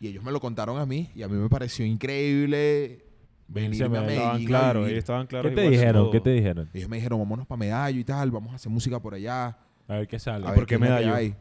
[0.00, 3.04] Y ellos me lo contaron a mí y a mí me pareció increíble
[3.48, 4.18] venirme a Medellín.
[4.18, 4.92] Estaban claros, vivir.
[4.92, 5.50] ellos estaban claros.
[5.50, 6.10] ¿Qué te dijeron?
[6.10, 6.70] ¿Qué te dijeron?
[6.72, 9.58] Ellos me dijeron, vámonos para Medallo y tal, vamos a hacer música por allá.
[9.88, 10.44] A ver qué sale.
[10.46, 11.14] A ¿por ver qué es la que Medallo?
[11.14, 11.34] hay.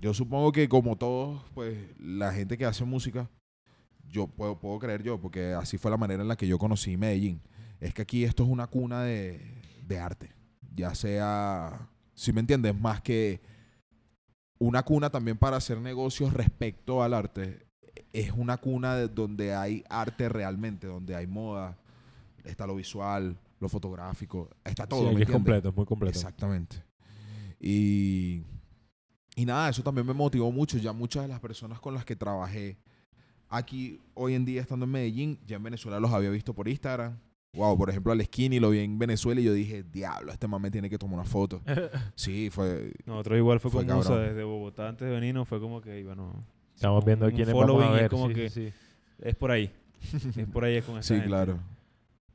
[0.00, 3.30] Yo supongo que como todos, pues la gente que hace música,
[4.08, 6.96] yo puedo, puedo creer yo, porque así fue la manera en la que yo conocí
[6.96, 7.40] Medellín.
[7.80, 9.40] Es que aquí esto es una cuna de,
[9.86, 10.32] de arte.
[10.74, 13.40] Ya sea, si me entiendes, más que
[14.58, 17.65] una cuna también para hacer negocios respecto al arte.
[18.12, 21.76] Es una cuna de- donde hay arte realmente, donde hay moda,
[22.44, 25.00] está lo visual, lo fotográfico, está todo.
[25.00, 26.18] sí, ¿me aquí es completo, es muy completo.
[26.18, 26.82] Exactamente.
[27.60, 28.42] Y,
[29.34, 30.78] y nada, eso también me motivó mucho.
[30.78, 32.78] Ya muchas de las personas con las que trabajé
[33.48, 37.18] aquí hoy en día estando en Medellín, ya en Venezuela los había visto por Instagram.
[37.54, 40.70] Wow, por ejemplo, al Skinny lo vi en Venezuela y yo dije, diablo, este mame
[40.70, 41.62] tiene que tomar una foto.
[42.14, 42.92] Sí, fue.
[43.06, 44.28] Nosotros igual fue, Fue con Musa cabrón.
[44.28, 46.44] desde Bogotá antes de venirnos, fue como que, bueno,
[46.76, 48.10] Estamos viendo un quiénes vamos a following, es ver.
[48.10, 48.72] como sí, que sí,
[49.20, 49.70] es por ahí.
[50.36, 51.28] es por ahí es con esa Sí, gente.
[51.28, 51.58] claro.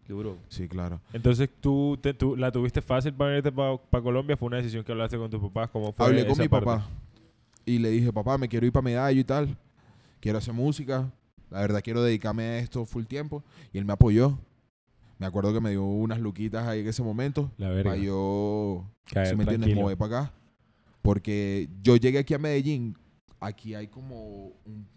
[0.07, 0.37] Duro.
[0.49, 0.99] Sí, claro.
[1.13, 4.35] Entonces, ¿tú, te- tú la tuviste fácil para irte para Colombia?
[4.35, 5.69] ¿Fue una decisión que hablaste con tus papás?
[5.69, 6.65] ¿Cómo fue Hablé con mi parte?
[6.65, 6.85] papá
[7.65, 9.55] y le dije, papá, me quiero ir para Medallo y tal.
[10.19, 11.09] Quiero hacer música.
[11.49, 13.41] La verdad, quiero dedicarme a esto full tiempo.
[13.71, 14.37] Y él me apoyó.
[15.17, 17.49] Me acuerdo que me dio unas luquitas ahí en ese momento.
[17.57, 17.91] La verga.
[17.91, 19.81] Para yo Caer si me entiendes, tranquilo.
[19.83, 20.33] mover para acá.
[21.01, 22.97] Porque yo llegué aquí a Medellín,
[23.41, 24.87] aquí hay como un...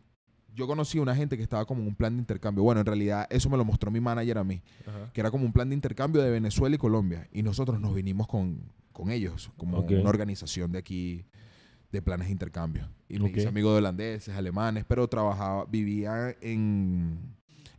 [0.54, 2.62] Yo conocí a una gente que estaba como en un plan de intercambio.
[2.62, 5.10] Bueno, en realidad eso me lo mostró mi manager a mí, Ajá.
[5.12, 7.26] que era como un plan de intercambio de Venezuela y Colombia.
[7.32, 11.24] Y nosotros nos vinimos con, con ellos, como una organización de aquí
[11.90, 12.88] de planes de intercambio.
[13.08, 13.36] Y me Ok.
[13.38, 17.18] hice amigo de holandeses, alemanes, pero trabajaba, vivía en,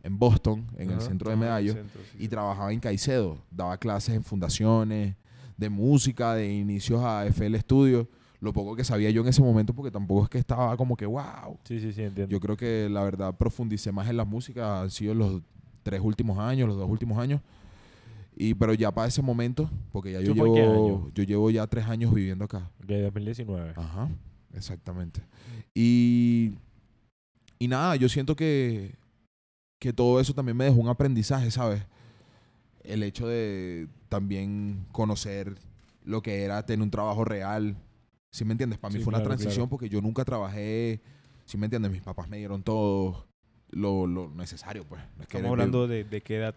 [0.02, 2.28] en Boston, en el centro de Medallo centro, sí, y sí.
[2.28, 3.38] trabajaba en Caicedo.
[3.50, 5.16] Daba clases en fundaciones
[5.56, 8.06] de música, de inicios a FL Studio.
[8.40, 11.06] Lo poco que sabía yo en ese momento, porque tampoco es que estaba como que
[11.06, 11.58] wow.
[11.64, 12.30] Sí, sí, sí, entiendo.
[12.30, 15.42] Yo creo que la verdad profundicé más en la música, han sido los
[15.82, 17.40] tres últimos años, los dos últimos años.
[18.36, 21.22] Y pero ya para ese momento, porque ya yo ¿Eso fue en qué llevo, yo
[21.22, 22.70] llevo ya tres años viviendo acá.
[22.82, 23.72] Ok, 2019.
[23.76, 24.08] Ajá,
[24.52, 25.22] exactamente.
[25.74, 26.52] Y,
[27.58, 28.94] y nada, yo siento que,
[29.78, 31.82] que todo eso también me dejó un aprendizaje, ¿sabes?
[32.84, 35.54] El hecho de también conocer
[36.04, 37.76] lo que era tener un trabajo real.
[38.36, 38.78] ¿Sí me entiendes?
[38.78, 39.68] Para mí Sí, fue una transición claro.
[39.70, 41.00] porque yo nunca trabajé,
[41.46, 41.90] ¿sí me entiendes?
[41.90, 43.26] Mis papás me dieron todo
[43.70, 45.00] lo, lo necesario, pues.
[45.16, 46.54] No es que Estamos hablando de, de qué edad,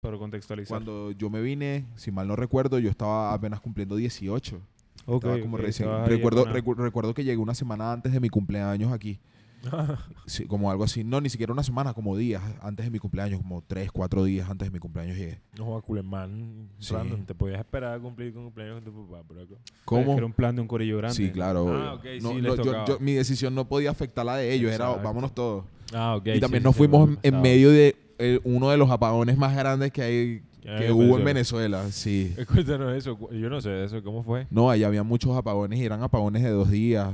[0.00, 0.70] para contextualizar.
[0.82, 4.60] Cuando yo me vine, si mal no recuerdo, yo estaba apenas cumpliendo 18.
[5.06, 5.88] Ok, Estaba como recién.
[6.06, 9.20] Recuerdo, recu- recuerdo que llegué una semana antes de mi cumpleaños aquí.
[10.26, 11.04] Sí, como algo así.
[11.04, 14.48] No, ni siquiera una semana, como días antes de mi cumpleaños, como tres, cuatro días
[14.48, 15.40] antes de mi cumpleaños llegué.
[15.58, 16.68] no jodas, Culemán.
[16.78, 16.94] Sí.
[16.94, 17.24] Random.
[17.24, 19.42] Te podías esperar a cumplir con cumpleaños con tu papá, bro.
[19.42, 19.48] Es
[19.84, 20.16] ¿Cómo?
[20.16, 21.16] era un plan de un corillo grande.
[21.16, 21.68] Sí, claro.
[21.72, 24.72] Ah, ok, No, sí, no, les yo- mi decisión no podía afectar la de ellos.
[24.72, 25.64] Era, vámonos todos.
[25.92, 26.26] Ah, ok.
[26.26, 29.56] y también sí, nos sí, fuimos en, medio de eh, uno de los apagones más
[29.56, 31.90] grandes que hay que hubo en Venezuela.
[31.90, 32.34] Sí.
[32.52, 33.18] Cuéntanos eso.
[33.32, 34.02] Yo no sé de eso.
[34.02, 34.46] ¿Cómo fue?
[34.50, 37.10] No, allá había muchos apagones y eran apagones de dos días.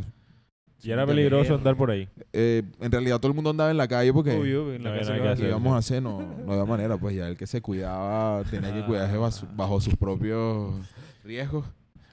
[0.83, 2.09] Y era peligroso andar por ahí.
[2.33, 4.33] Eh, en realidad todo el mundo andaba en la calle porque...
[4.33, 5.49] En No había nada que que vas ¿Qué hacer.
[5.49, 6.03] íbamos a hacer?
[6.03, 6.97] No, no había manera.
[6.97, 10.75] Pues ya el que se cuidaba tenía que cuidarse bajo, bajo sus propios
[11.25, 11.65] riesgos.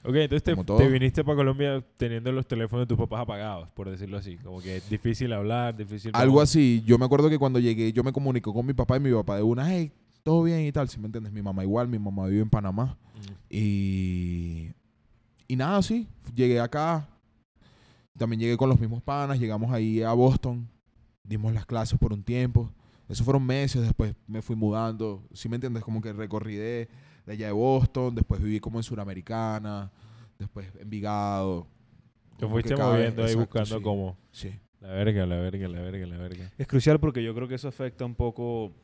[0.06, 0.76] Ok, entonces te, Como todo.
[0.78, 4.36] te viniste para Colombia teniendo los teléfonos de tus papás apagados, por decirlo así.
[4.36, 6.10] Como que es difícil hablar, difícil...
[6.14, 6.82] Algo así.
[6.84, 9.36] Yo me acuerdo que cuando llegué yo me comunico con mi papá y mi papá
[9.36, 10.88] de una, hey, todo bien y tal.
[10.88, 12.98] Si me entiendes, mi mamá igual, mi mamá vive en Panamá.
[13.14, 13.32] Mm.
[13.48, 14.70] Y,
[15.48, 16.06] y nada, sí.
[16.34, 17.08] Llegué acá.
[18.16, 19.38] También llegué con los mismos panas.
[19.38, 20.68] Llegamos ahí a Boston.
[21.22, 22.70] Dimos las clases por un tiempo.
[23.08, 23.82] Eso fueron meses.
[23.82, 25.22] Después me fui mudando.
[25.32, 25.82] ¿Sí me entiendes?
[25.82, 26.88] Como que recorrí de,
[27.26, 28.14] de allá de Boston.
[28.14, 29.90] Después viví como en Suramericana.
[30.38, 31.66] Después en Vigado.
[32.38, 34.16] Te fuiste moviendo ahí exacto, buscando sí, como...
[34.32, 34.52] Sí.
[34.80, 36.52] La verga, la verga, la verga, la verga.
[36.58, 38.74] Es crucial porque yo creo que eso afecta un poco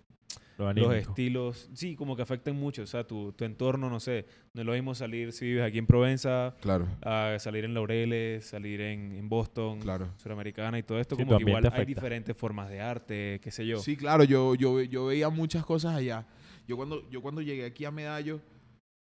[0.61, 1.71] Lo los estilos.
[1.75, 2.83] Sí, como que afectan mucho.
[2.83, 4.27] O sea, tu, tu entorno, no sé.
[4.55, 6.87] No es lo mismo salir si vives aquí en Provenza, Claro.
[7.03, 10.09] a salir en Laureles, salir en, en Boston, Claro.
[10.17, 11.17] Suramericana y todo esto.
[11.17, 13.79] Sí, como que igual hay diferentes formas de arte, qué sé yo.
[13.79, 16.27] Sí, claro, yo, yo, yo veía muchas cosas allá.
[16.69, 18.41] Yo cuando, yo cuando llegué aquí a Medallo,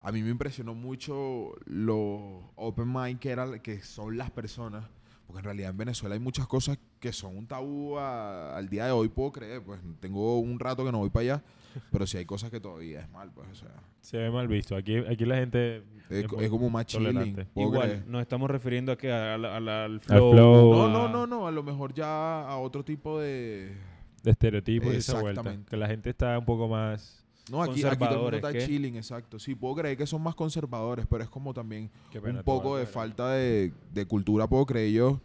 [0.03, 4.85] a mí me impresionó mucho lo open mind que, era, que son las personas.
[5.27, 8.87] Porque en realidad en Venezuela hay muchas cosas que son un tabú a- al día
[8.87, 9.63] de hoy, puedo creer.
[9.63, 11.43] Pues tengo un rato que no voy para allá,
[11.91, 14.77] pero sí hay cosas que todavía es mal, pues, o sea, Se ve mal visto.
[14.77, 15.83] Aquí, aquí la gente...
[16.11, 17.45] es, como más chilling.
[17.57, 18.07] Igual, creer.
[18.07, 20.33] nos estamos refiriendo a que al flow.
[20.33, 20.75] flow.
[20.75, 23.77] No, a- no, no, no, a lo mejor ya a otro tipo de...
[24.23, 25.57] de estereotipos y esa vuelta.
[25.69, 27.26] Que la gente está un poco más...
[27.51, 28.67] No, aquí, aquí todo el mundo está ¿qué?
[28.67, 29.39] chilling, exacto.
[29.39, 33.31] Sí, puedo creer que son más conservadores, pero es como también un poco de falta
[33.33, 35.21] de, de cultura, puedo creer yo.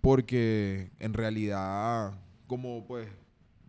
[0.00, 2.12] porque en realidad,
[2.46, 3.08] como pues,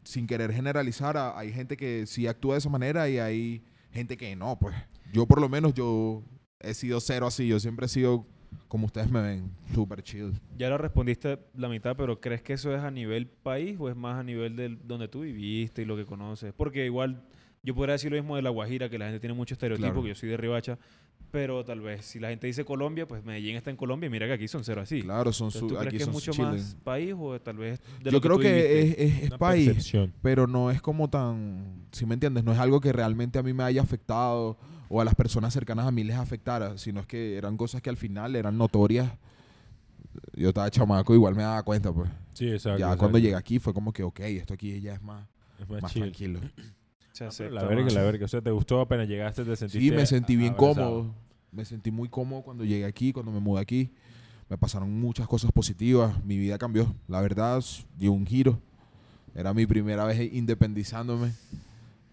[0.04, 4.17] sin querer generalizar, a- hay gente que sí actúa de esa manera y hay gente
[4.17, 4.76] que no, pues.
[5.12, 6.22] Yo por lo menos, yo
[6.60, 8.26] he sido cero así, yo siempre he sido,
[8.67, 10.34] como ustedes me ven, súper chill.
[10.58, 13.96] Ya lo respondiste la mitad, pero ¿crees que eso es a nivel país o es
[13.96, 16.54] más a nivel del donde tú viviste y lo que conoces?
[16.56, 17.24] Porque igual
[17.67, 20.01] yo podría decir lo mismo de La Guajira, que la gente tiene mucho estereotipo, Claro.
[20.03, 20.77] que yo soy de Ribacha,
[21.32, 24.25] pero tal vez si la gente dice Colombia, pues Medellín está en Colombia y mira
[24.25, 25.01] que aquí son cero así.
[25.01, 26.51] Claro, son Entonces, su, ¿Tú crees aquí que es son mucho chilling.
[26.51, 29.38] más país o tal vez de Yo lo que creo tú que es, es, es
[29.38, 30.13] país, percepción.
[30.21, 33.51] pero no es como tan, si me entiendes, no es algo que realmente a mí
[33.51, 37.36] me haya afectado o a las personas cercanas a mí les afectara, sino es que
[37.36, 39.12] eran cosas que al final eran notorias.
[40.34, 42.10] Yo estaba chamaco, igual me daba cuenta, pues.
[42.34, 42.80] Sí, exacto.
[42.80, 42.99] ya exacto.
[42.99, 45.27] cuando llegué aquí fue como que, ok, esto aquí ya es más,
[45.60, 46.39] Es más más chill.
[47.25, 47.32] tranquilo.
[47.32, 47.93] Se La verga, más.
[47.93, 48.25] la verga.
[48.25, 49.43] O sea, ¿te gustó apenas llegaste?
[49.43, 50.89] ¿Te sentiste Sí, me sentí bien abrazado?
[50.89, 51.15] cómodo.
[51.51, 53.91] Me sentí muy cómodo cuando llegué aquí, cuando me mudé aquí.
[54.49, 56.23] Me pasaron muchas cosas positivas.
[56.23, 56.93] Mi vida cambió.
[57.08, 57.62] La verdad,
[57.97, 58.60] dio un giro.
[59.36, 61.32] Era mi primera vez independizándome.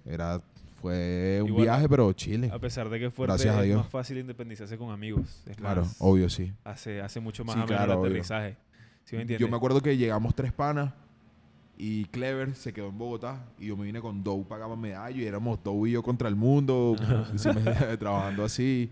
[0.05, 0.43] Era,
[0.81, 2.51] fue un Igual, viaje, pero chile.
[2.53, 3.79] A pesar de que a es Dios.
[3.83, 5.43] más fácil independizarse con amigos.
[5.47, 6.53] Es Claro, más, obvio, sí.
[6.65, 8.57] hace, hace mucho más Sí, ameno claro, el aterrizaje.
[9.05, 9.41] ¿Sí me entiendes?
[9.47, 10.93] Yo me acuerdo que llegamos tres panas
[11.77, 15.27] y Clever se quedó en Bogotá y yo me vine con Dow, pagaba medallo y
[15.27, 16.97] éramos Dow y yo contra el mundo,
[17.99, 18.91] trabajando así.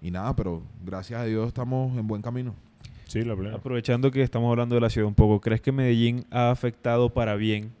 [0.00, 2.54] Y nada, pero gracias a Dios estamos en buen camino.
[3.06, 3.56] Sí, la plena.
[3.56, 7.36] Aprovechando que estamos hablando de la ciudad un poco, ¿crees que Medellín ha afectado para
[7.36, 7.72] bien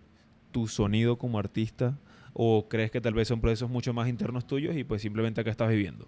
[0.52, 1.96] tu sonido como artista?
[2.32, 5.50] ¿O crees que tal vez son procesos mucho más internos tuyos y pues simplemente acá
[5.50, 6.06] estás viviendo?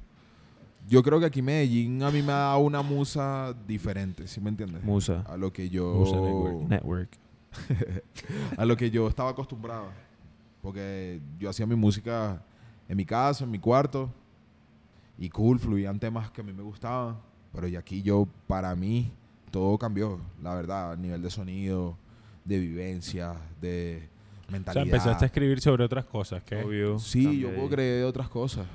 [0.88, 4.50] Yo creo que aquí Medellín a mí me ha dado una musa diferente, ¿sí me
[4.50, 4.82] entiendes?
[4.84, 5.24] Musa.
[5.28, 6.68] A lo que yo Musa Network.
[6.68, 7.25] Network.
[8.56, 9.88] a lo que yo estaba acostumbrado.
[10.62, 12.42] Porque yo hacía mi música
[12.88, 14.10] en mi casa, en mi cuarto.
[15.18, 17.16] Y cool, fluían temas que a mí me gustaban.
[17.52, 19.10] Pero ya aquí yo, para mí,
[19.50, 20.20] todo cambió.
[20.42, 21.96] La verdad, a nivel de sonido,
[22.44, 24.08] de vivencia, de
[24.48, 24.84] O mentalidad.
[24.84, 26.62] sea, empezaste a escribir sobre otras cosas, ¿qué?
[26.62, 26.98] Obvio.
[26.98, 28.66] Sí, yo puedo creer de otras cosas.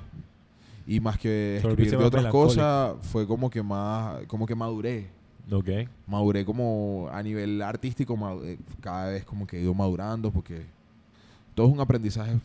[0.86, 5.08] Y más que escribir de otras cosas, fue como que más, como que maduré.
[5.50, 5.68] Ok.
[6.06, 10.62] Maduré como a nivel artístico, eh, cada vez como que he ido madurando porque
[11.54, 12.38] todo es un aprendizaje.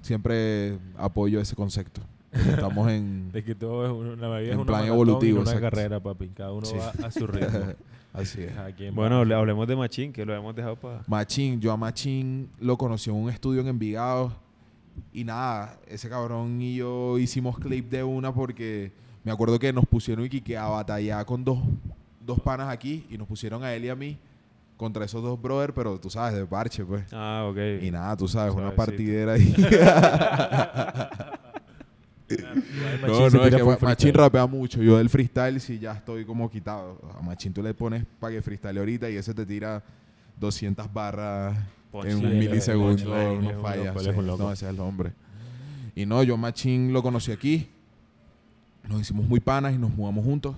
[0.00, 2.00] Siempre apoyo ese concepto.
[2.32, 3.30] Estamos en...
[3.30, 5.70] De que todo es una, la vida es En una plan evolutivo, una exacto.
[5.70, 6.28] carrera, papi.
[6.28, 6.76] Cada uno Sí.
[6.76, 7.74] va a su ritmo.
[8.12, 8.94] Así es.
[8.94, 11.02] Bueno, hablemos de Machín, que lo hemos dejado para...
[11.06, 14.32] Machín, yo a Machín lo conocí en un estudio en Envigado.
[15.14, 18.92] Y nada, ese cabrón y yo hicimos clip de una porque
[19.24, 21.58] me acuerdo que nos pusieron y que a batallar con dos,
[22.24, 24.18] dos panas aquí y nos pusieron a él y a mí
[24.76, 27.04] contra esos dos brothers, pero tú sabes, de parche, pues.
[27.12, 27.82] Ah, ok.
[27.82, 29.54] Y nada, tú sabes, una partidera ahí.
[33.06, 34.82] No, no, es que Machín rapea mucho.
[34.82, 36.98] Yo del freestyle sí ya estoy como quitado.
[37.18, 39.82] A Machín tú le pones para que freestyle ahorita y ese te tira
[40.40, 41.56] 200 barras
[42.04, 43.40] en un milisegundo.
[43.40, 43.92] no falla.
[43.92, 45.12] No, ese es el hombre.
[45.94, 47.68] Y no, yo Machín lo conocí aquí.
[48.88, 50.56] Nos hicimos muy panas y nos mudamos juntos.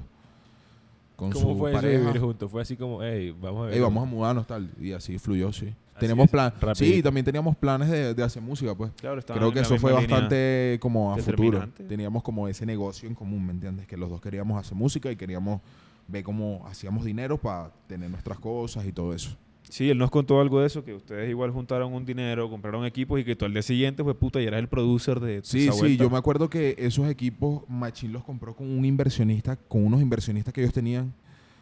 [1.16, 2.06] Con ¿Cómo su fue eso de pareja.
[2.06, 2.50] vivir juntos?
[2.50, 3.74] Fue así como, hey, vamos a ver.
[3.74, 4.68] Ey, vamos a mudarnos tal.
[4.80, 5.66] Y así fluyó, sí.
[5.66, 6.52] Así Tenemos es, plan.
[6.60, 6.96] rapidito.
[6.96, 8.90] Sí, también teníamos planes de, de hacer música, pues.
[9.00, 11.68] Claro, Creo que eso fue bastante como a futuro.
[11.88, 13.86] Teníamos como ese negocio en común, ¿me entiendes?
[13.86, 15.60] Que los dos queríamos hacer música y queríamos
[16.08, 19.36] ver cómo hacíamos dinero para tener nuestras cosas y todo eso.
[19.68, 23.18] Sí, él nos contó algo de eso, que ustedes igual juntaron un dinero, compraron equipos
[23.18, 25.68] y que tú al día siguiente fue puta y eras el producer de Sí, sí,
[25.70, 26.04] vuelta.
[26.04, 30.52] yo me acuerdo que esos equipos Machín los compró con un inversionista, con unos inversionistas
[30.54, 31.12] que ellos tenían,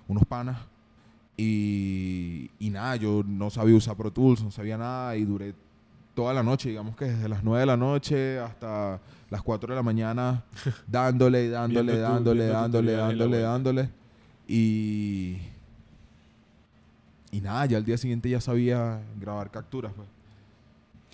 [0.09, 0.59] unos panas.
[1.37, 5.55] Y, y nada, yo no sabía usar Pro Tools, no sabía nada y duré
[6.15, 9.77] toda la noche, digamos que desde las 9 de la noche hasta las 4 de
[9.77, 10.45] la mañana,
[10.87, 13.49] dándole, dándole, dándole, dándole, y la dándole, vuelta.
[13.49, 13.89] dándole.
[14.47, 15.39] Y,
[17.33, 19.93] y nada, ya al día siguiente ya sabía grabar capturas.
[19.97, 20.07] Pues.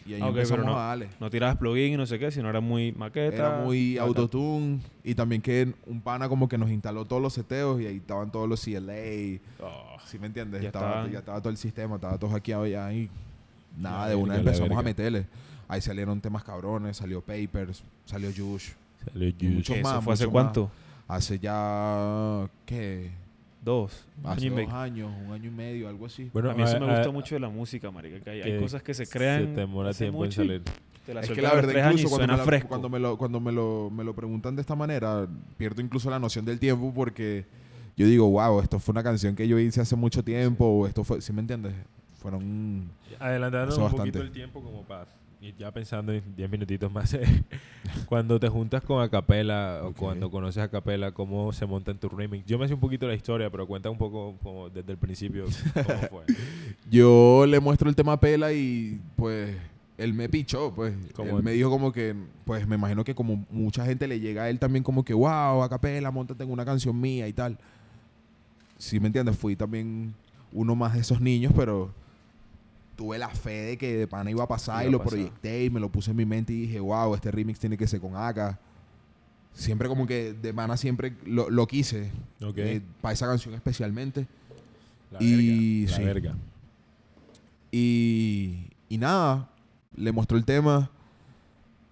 [0.06, 1.08] Y ahí Ah, ok, pero empezamos no- a darle.
[1.20, 3.36] No tirabas plugin y no sé qué, sino era muy maqueta.
[3.36, 7.80] Era muy autotune y también que un pana como que nos instaló todos los seteos
[7.80, 9.38] y ahí estaban todos los CLA.
[9.62, 10.60] Oh, ¿Sí me entiendes?
[10.62, 13.08] Ya estaba, ya estaba todo el sistema, estaba todo hackeado ya y
[13.78, 15.26] nada, La de una verga, empezamos a meterle.
[15.68, 18.70] Ahí salieron temas cabrones, salió Papers, salió Jush.
[19.12, 20.70] Salió Y mucho ¿Eso más, fue hace cuánto?
[21.06, 23.10] Hace ya, ¿qué?
[23.60, 24.06] Dos.
[24.24, 26.30] Hace año y dos años, un año y medio, algo así.
[26.32, 28.20] Bueno, a mí eso me a- gusta mucho de la música, marica.
[28.20, 29.46] Que hay, cosas que se crean.
[29.46, 30.62] Se demora tiempo en salir.
[31.04, 33.52] te la Es que la verdad, incluso cuando, me, la- cuando, me, lo, cuando me,
[33.52, 37.46] lo, me lo preguntan de esta manera, pierdo incluso la noción del tiempo porque
[37.96, 41.02] yo digo, wow, esto fue una canción que yo hice hace mucho tiempo, o esto
[41.02, 41.74] fue, ¿sí me entiendes?
[42.20, 42.90] Fueron...
[43.18, 44.10] Adelantando Eso un bastante.
[44.12, 45.06] poquito el tiempo como para
[45.40, 47.16] y ya pensando en 10 minutitos más,
[48.06, 49.96] cuando te juntas con Acapela o Ok.
[49.96, 52.44] cuando conoces a Acapela, ¿cómo se monta en tu remix?
[52.46, 55.44] Yo me sé un poquito la historia, pero cuenta un poco como desde el principio
[55.74, 56.24] cómo fue.
[56.90, 59.56] Yo le muestro el tema a Pela y pues
[59.96, 60.94] él me pichó, pues.
[61.14, 64.42] Como- Él me dijo como que, pues me imagino que como mucha gente le llega
[64.44, 67.58] a él también como que, wow, Acapela, montate en una canción mía y tal.
[68.76, 69.36] Sí, ¿me entiendes?
[69.36, 70.14] Fui también
[70.52, 71.92] uno más de esos niños, pero
[72.98, 75.10] tuve la fe de que de pana iba a pasar Iba y lo pasar.
[75.12, 77.86] proyecté y me lo puse en mi mente y dije, wow, este remix tiene que
[77.86, 78.58] ser con Aka.
[79.52, 82.10] Siempre como que de pana siempre lo, lo quise.
[82.42, 82.58] Ok.
[83.00, 84.26] para esa canción especialmente.
[85.12, 86.04] La y- verga, la sí.
[86.04, 86.34] verga.
[87.70, 89.48] Y, y nada,
[89.94, 90.90] le mostró el tema.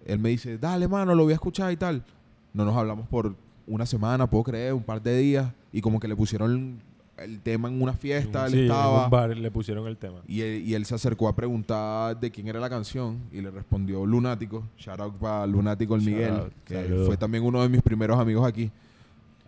[0.04, 2.04] Él me dice, dale, mano, lo voy a escuchar y tal.
[2.52, 5.52] No nos hablamos por una semana, puedo creer, un par de días.
[5.72, 6.80] Y como que le pusieron
[7.18, 9.04] el tema en una fiesta, él Sí, en estaba.
[9.04, 10.18] un bar le pusieron el tema.
[10.28, 13.50] Y él, y él se acercó a preguntar de quién era la canción y le
[13.50, 14.64] respondió Lunático.
[14.78, 18.46] Shout out para Lunático el Miguel, out, que fue también uno de mis primeros amigos
[18.46, 18.70] aquí.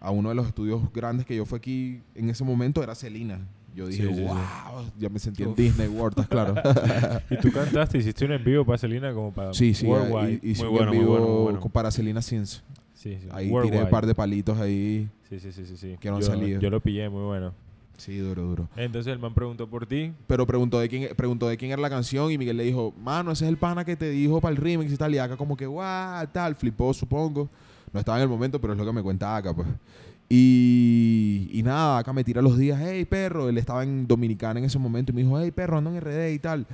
[0.01, 3.41] A uno de los estudios grandes que yo fui aquí en ese momento era Celina.
[3.75, 4.23] Yo dije, Sí, sí, sí.
[4.25, 5.57] wow, ya me sentí en Uf.
[5.57, 6.55] Disney World, ¿estás claro?
[7.31, 10.41] Y tú cantaste, hiciste un envío para Selena como para sí, sí, Worldwide.
[10.43, 11.61] y- hice Muy bueno, muy bueno, muy bueno.
[11.69, 12.63] para Sins.
[12.99, 13.29] Sí, sí.
[13.31, 15.09] Ahí tiré un par de palitos ahí.
[15.29, 15.77] Sí, sí, sí, sí.
[15.77, 15.97] sí.
[16.01, 16.61] que no han yo, salido.
[16.61, 17.53] Yo lo pillé, muy bueno.
[17.97, 18.69] Sí, duro, duro.
[18.77, 20.13] Entonces el man preguntó por ti.
[20.29, 23.33] Pero preguntó de quién preguntó de quién era la canción y Miguel le dijo, mano,
[23.33, 25.13] ese es el pana que te dijo para el remix y tal.
[25.15, 27.49] Y acá como que, guau, tal, flipó, supongo.
[27.93, 29.67] No estaba en el momento, pero es lo que me cuenta acá, pues.
[30.29, 33.49] Y, y nada, acá me tira los días, hey, perro.
[33.49, 36.31] Él estaba en Dominicana en ese momento y me dijo, hey, perro, ando en RD
[36.33, 36.67] y tal.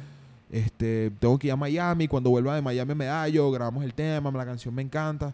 [0.50, 2.06] Este, tengo que ir a Miami.
[2.06, 5.32] Cuando vuelva de Miami me hallo, grabamos el tema, la canción me encanta.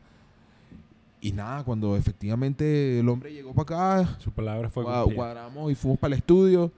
[1.20, 5.14] Y nada, cuando efectivamente el hombre llegó para acá, Su palabra fue cumplida.
[5.14, 6.72] cuadramos y fuimos para el estudio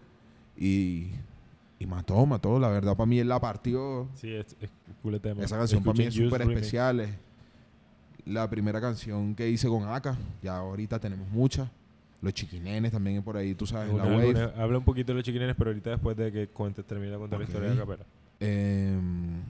[0.56, 1.10] y,
[1.78, 2.58] y mató, mató.
[2.58, 4.08] La verdad, para mí él la partió.
[4.16, 4.68] Sí, es, es
[5.02, 5.44] cool el tema.
[5.44, 7.00] Esa canción para mí es súper especial.
[7.00, 7.10] Es
[8.24, 10.16] la primera canción que hice con Aka.
[10.42, 11.68] Ya ahorita tenemos muchas.
[12.20, 14.30] Los chiquinenes también por ahí, tú sabes, Una- la wave.
[14.30, 17.18] una- habla un poquito de los chiquines, pero ahorita después de que cuentes, termine de
[17.18, 18.04] contar la historia de Acapela.
[18.40, 19.40] Em,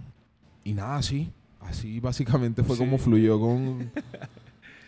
[0.64, 1.30] y nada, así.
[1.60, 2.82] Así básicamente fue Sí.
[2.82, 3.90] como fluyó con,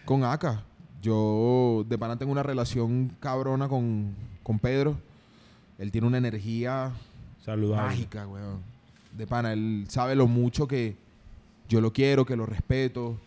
[0.04, 0.62] con Aka.
[1.02, 4.96] Yo de pana tengo una relación cabrona con, con Pedro.
[5.78, 6.92] Él tiene una energía
[7.44, 7.86] Saludable.
[7.88, 8.60] mágica, weón.
[9.16, 10.96] De pana, él sabe lo mucho que
[11.68, 13.18] yo lo quiero, que lo respeto.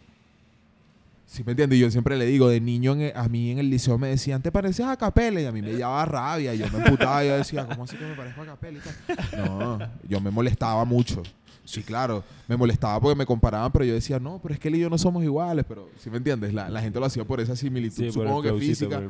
[1.27, 1.77] ¿Sí me entiendes?
[1.77, 4.07] Y yo siempre le digo, de niño en el- a mí en el liceo me
[4.07, 5.41] decían, ¿te pareces a Capela?
[5.41, 6.53] Y a mí me daba rabia.
[6.53, 8.81] Y yo me emputaba y yo decía, ¿cómo así que me parezco a Capela y
[8.81, 9.47] tal?
[9.47, 11.21] No, yo me molestaba mucho.
[11.67, 14.75] Sí, claro, me molestaba porque me comparaban, pero yo decía, no, pero es que él
[14.75, 15.65] y yo no somos iguales.
[15.67, 16.53] Pero, ¿sí me entiendes?
[16.53, 19.01] La, la gente lo hacía por esa similitud, Sí, supongo que física.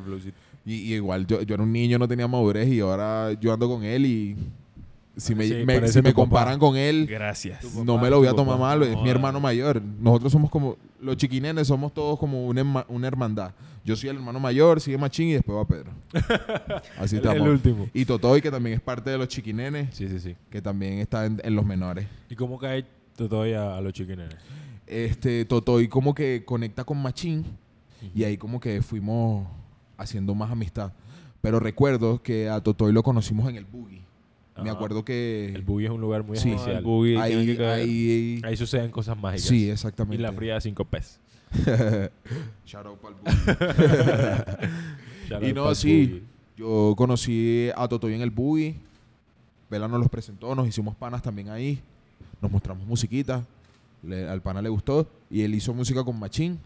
[0.66, 3.68] Y, y igual, yo, yo era un niño, no tenía madurez y ahora yo ando
[3.68, 4.36] con él y
[5.18, 7.62] si me, Sí, me- parece si me comparan con él, Gracias.
[7.74, 9.82] No me lo voy a tomar mal, es mi No, hermano mayor.
[9.82, 13.52] Nosotros somos como, los chiquinenes somos todos como una, una hermandad.
[13.84, 15.92] Yo soy el hermano mayor, sigue Machín y después va Pedro.
[16.98, 17.48] Así El, el estamos.
[17.48, 17.88] último.
[17.94, 20.36] Y Totoy, que también es parte de los chiquinenes, Sí, sí, sí.
[20.50, 22.06] que también está en, en los menores.
[22.30, 22.84] ¿Y cómo cae
[23.16, 24.28] todavía a los chiquines?
[24.86, 27.44] Este, Totoy como que conecta con Machín
[28.14, 29.46] y ahí como que fuimos
[29.96, 30.92] haciendo más amistad.
[31.40, 33.64] Pero recuerdo que a Totoy lo conocimos en el
[34.62, 36.50] Me acuerdo que El boogie es un lugar muy Sí.
[36.52, 36.78] especial.
[36.78, 37.80] el tiene ahí, que caer.
[37.80, 39.46] ahí, Ahí suceden cosas mágicas.
[39.48, 40.22] sí, Y exactamente.
[40.22, 41.20] la fría de 5 pesos.
[42.66, 44.48] Shout out pa'l Boogie.
[45.50, 46.22] Y no, sí.
[46.56, 48.76] Yo conocí a Totoy en el Boogie.
[49.70, 51.80] Vela nos los presentó, nos hicimos panas también ahí.
[52.40, 53.44] Nos mostramos musiquita.
[54.02, 55.06] Le- al pana le gustó.
[55.30, 56.58] Y él hizo música con Machín.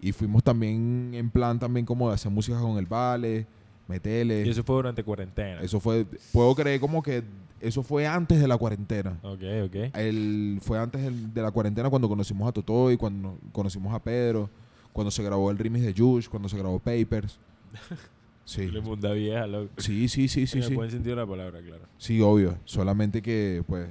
[0.00, 3.46] Y fuimos también en plan también como de hacer música con el Vale,
[3.88, 4.44] metele.
[4.46, 5.60] Y eso fue durante cuarentena.
[5.60, 7.22] Eso fue, puedo creer como que
[7.60, 9.18] eso fue antes de la cuarentena.
[9.22, 9.74] Ok, ok.
[9.94, 14.48] El, fue antes del- de la cuarentena cuando conocimos a Totoy, cuando conocimos a Pedro,
[14.92, 17.38] cuando se grabó el remix de Jush, cuando se grabó Papers.
[18.44, 18.66] Sí.
[18.68, 19.70] Le munda vieja, loco.
[19.78, 20.74] Sí, sí, sí, sí, en el sí.
[20.74, 21.84] buen sentido de la palabra, claro.
[21.96, 22.58] Sí, obvio.
[22.64, 23.86] Solamente que, pues,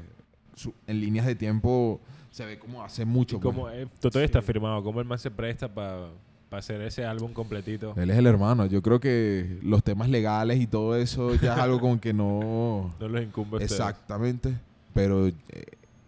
[0.55, 2.01] su- en líneas de tiempo
[2.31, 3.37] se ve como hace mucho.
[3.37, 3.55] Y pues.
[3.55, 6.09] como eh, Totoy está firmado, ¿cómo el man se presta para
[6.59, 7.93] hacer ese álbum completito?
[7.97, 8.65] Él es el hermano.
[8.65, 12.93] Yo creo que los temas legales y todo eso ya es algo con que no...
[12.99, 13.71] No los incumbe a ustedes.
[13.71, 14.53] Exactamente.
[14.93, 15.33] Pero eh,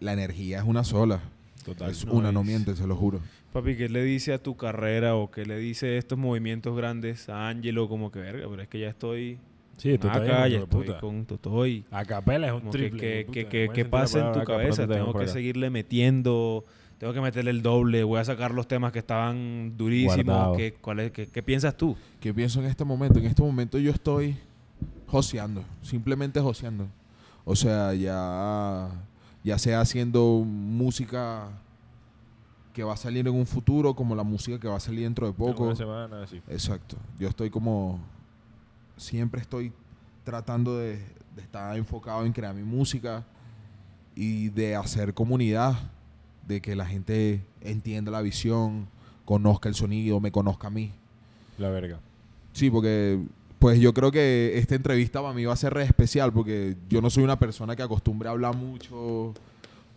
[0.00, 1.20] la energía es una sola.
[1.64, 1.90] Total.
[1.90, 3.20] es no, una, no miente, se lo juro.
[3.52, 7.48] Papi, ¿qué le dice a tu carrera o qué le dice estos movimientos grandes a
[7.48, 7.88] Angelo?
[7.88, 9.38] Como que, verga, pero es que ya estoy
[9.78, 11.00] Sí, es acá, ya estoy puta.
[11.00, 11.84] con Totoy.
[11.90, 13.00] A capela es un Como triple.
[13.00, 16.64] que, que, que- que pasa en tu cabeza, tengo que seguirle metiendo,
[17.04, 20.24] tengo que meterle el doble, voy a sacar los temas que estaban durísimos.
[20.56, 21.94] ¿Qué, cuál es- qué- qué piensas tú?
[22.18, 23.18] ¿Qué pienso en este momento?
[23.18, 24.38] En este momento yo estoy
[25.06, 26.86] joseando, simplemente joseando.
[27.44, 28.88] O sea, ya
[29.42, 31.50] ya sea haciendo música
[32.72, 35.26] que va a salir en un futuro, como la música que va a salir dentro
[35.26, 35.64] de poco.
[35.64, 36.40] Una semana, así.
[36.48, 36.96] Exacto.
[37.18, 38.00] Yo estoy como.
[38.96, 39.74] Siempre estoy
[40.24, 40.96] tratando de,
[41.36, 43.24] de estar enfocado en crear mi música
[44.16, 45.74] y de hacer comunidad,
[46.46, 48.86] de que la gente entienda la visión,
[49.24, 50.92] conozca el sonido, me conozca a mí.
[51.58, 51.98] La verga.
[52.52, 53.20] Sí, porque
[53.58, 57.00] pues yo creo que esta entrevista para mí va a ser re especial porque yo
[57.00, 59.32] no soy una persona que acostumbre a hablar mucho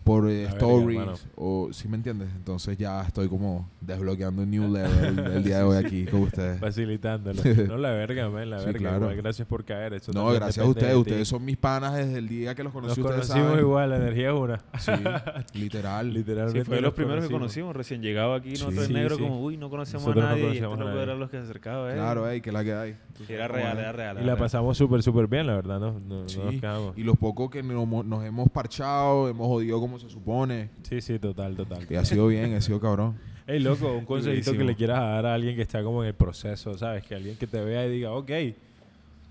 [0.07, 1.17] por eh, verga, stories hermano.
[1.35, 2.29] o ¿sí me entiendes?
[2.35, 6.59] Entonces ya estoy como desbloqueando un new level el día de hoy aquí con ustedes.
[6.59, 7.41] Facilitándolo.
[7.67, 8.79] no, la verga, man, la Sí, verga.
[8.79, 8.97] claro.
[9.05, 9.93] Igual, gracias por caer.
[9.93, 10.95] Eso No, gracias a ustedes.
[10.95, 13.01] Ustedes son mis panas desde el día que los Nos conocí.
[13.01, 13.59] ustedes conocimos saben.
[13.65, 14.61] igual, la energía es una.
[14.79, 14.91] Sí,
[15.59, 16.13] literal.
[16.13, 16.59] Literalmente.
[16.61, 18.63] Sí, fue de los nos primeros que conocimos, recién llegado aquí, Sí.
[18.63, 19.21] nosotros Sí, en negro, sí.
[19.21, 21.03] como, uy, no conocemos Nosotros a no nadie, y conocemos este a nadie.
[21.03, 21.95] era los que se acercaba, eh.
[21.95, 22.97] Claro, ey, que la que hay.
[23.27, 24.17] Era real, era real.
[24.21, 25.93] Y la pasamos súper, súper bien, la verdad, ¿no?
[25.99, 26.97] No, no nos cagamos.
[26.97, 30.69] Y los pocos que nos, nos hemos parchado, hemos jodido como se supone.
[30.83, 31.85] Sí, sí, total, total.
[31.89, 33.17] Y ha sido bien, ha sido cabrón.
[33.45, 36.13] Ey, loco, un consejito que le quieras dar a alguien que está como en el
[36.15, 37.03] proceso, ¿sabes?
[37.05, 38.29] Que alguien que te vea y diga, ok,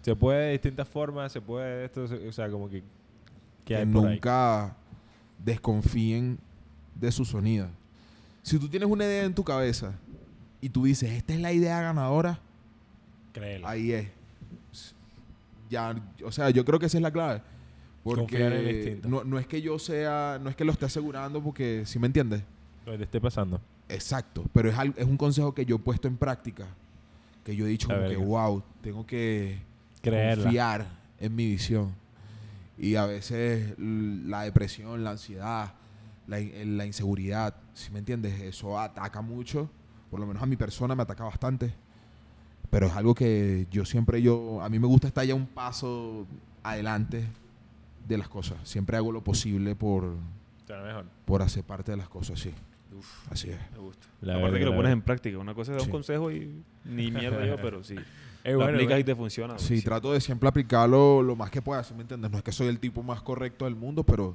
[0.02, 2.82] se puede de distintas formas, se puede esto, se- o sea, como que...
[3.64, 4.14] que hay por ahí?
[4.14, 4.74] nunca
[5.44, 6.38] desconfíen
[6.94, 7.68] de su sonido.
[8.42, 9.92] Si tú tienes una idea en tu cabeza
[10.60, 12.38] y tú dices, esta es la idea ganadora,
[13.32, 13.68] Créelo.
[13.68, 14.08] ahí es.
[15.68, 15.94] Ya,
[16.24, 17.42] o sea, yo creo que esa es la clave.
[18.14, 21.98] Porque no, no es que yo sea, no es que lo esté asegurando porque, ¿sí
[21.98, 22.42] me entiendes?
[22.84, 23.61] Lo que esté pasando.
[23.88, 26.66] Exacto, pero es, es un consejo que yo he puesto en práctica,
[27.42, 29.59] que yo he dicho como que, wow, tengo que
[30.00, 30.44] Creerla.
[30.44, 30.86] confiar
[31.18, 31.94] en mi visión.
[32.78, 35.74] Y a veces la depresión, la ansiedad,
[36.28, 39.68] la inseguridad, si me entiendes, eso ataca mucho,
[40.11, 41.74] por lo menos a mi persona me ataca bastante,
[42.70, 46.24] pero es algo que yo siempre, yo, a mí me gusta estar ya un paso
[46.62, 47.24] adelante
[48.07, 50.14] de las cosas, siempre hago lo posible por,
[50.68, 51.07] mejor.
[51.24, 52.52] por hacer parte de las cosas, sí.
[53.30, 53.59] Así es.
[53.72, 54.07] Me gusta.
[54.22, 55.36] La Aparte que lo pones en práctica.
[55.38, 55.86] Una cosa es dar Sí.
[55.88, 57.94] un consejo y ni mierda yo, pero sí.
[58.42, 59.00] Ey, lo bueno, aplicas bueno.
[59.00, 59.59] y te funciona.
[59.59, 59.84] Sí, sí.
[59.84, 62.30] trato de siempre aplicarlo lo más que pueda, ¿sí me entiendes?
[62.30, 64.34] No es que soy el tipo más correcto del mundo, pero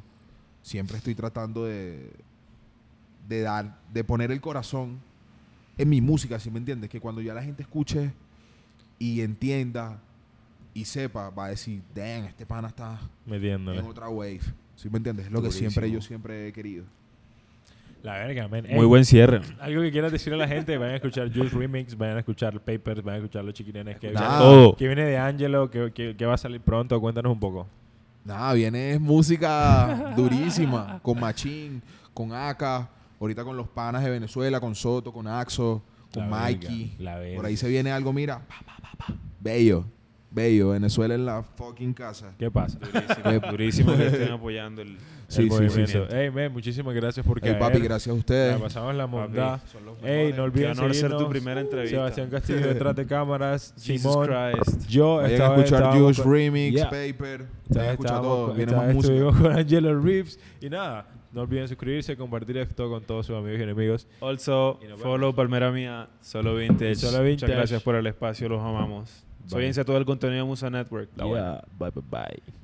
[0.61, 2.11] siempre estoy tratando de,
[3.27, 4.99] de dar, de poner el corazón
[5.77, 6.89] en mi música, ¿sí me entiendes?
[6.89, 8.11] Que cuando ya la gente escuche
[8.99, 9.99] y entienda
[10.73, 13.79] y sepa, va a decir, damn, este pana está Metiéndole.
[13.79, 14.41] en otra wave.
[14.75, 15.25] ¿Sí me entiendes?
[15.27, 16.85] Es lo que siempre yo siempre he querido.
[18.03, 18.65] La verga, man.
[18.71, 19.41] Muy buen cierre.
[19.59, 22.59] Algo que quieras decirle a la gente, vayan a escuchar Juice Remix, vayan a escuchar
[22.59, 24.39] Papers, vayan a escuchar Los Chiquinenes, que, Nada.
[24.39, 24.75] Todo.
[24.75, 27.67] que viene de Angelo, que, que, que va a salir pronto, cuéntanos un poco.
[28.25, 34.73] Nada, viene música durísima, con Machín, con Aka, ahorita con los panas de Venezuela, con
[34.73, 36.85] Soto, con Axo, con La Mikey.
[36.97, 37.35] verga, la verga.
[37.35, 39.13] Por ahí se viene algo, mira, pa, pa, pa, pa.
[39.39, 39.85] bello,
[40.31, 42.33] bello, Venezuela en la fucking casa.
[42.39, 42.79] ¿Qué pasa?
[42.79, 46.07] Durísimo, durísimo que estén apoyando el, Sí, el sí, sí, movimiento.
[46.09, 46.15] sí.
[46.17, 47.59] Ey, man, muchísimas gracias por Ey, caer.
[47.59, 48.57] papi, gracias a La ustedes.
[48.61, 49.59] pasamos la mondad.
[49.71, 51.29] son los Ey, no olviden Qué honor ser tu seguirnos.
[51.29, 51.95] primera entrevista.
[51.97, 54.87] Sebastián Castillo detrás de cámaras, Jesus Simón, Christ.
[54.89, 56.89] yo Vayan a estaba escuchar Juice con- Remix, Yeah.
[56.89, 59.13] Paper, Estaba- vayan a escuchar todo, con- viene más música.
[59.13, 63.59] estuvimos con Angelo Reeves y nada, no olviden suscribirse, compartir esto con todos sus amigos
[63.59, 64.07] y enemigos.
[64.19, 66.95] Also, Y follow Palmera Mía, Solo Vintage.
[66.95, 67.45] Solo Vintage.
[67.45, 69.25] Muchas gracias por el espacio, los amamos.
[69.49, 69.73] Bye.
[69.73, 71.09] Soy todo el contenido de Musa Network.
[71.15, 71.51] La buena.
[71.53, 72.60] Yeah, bye bye bye.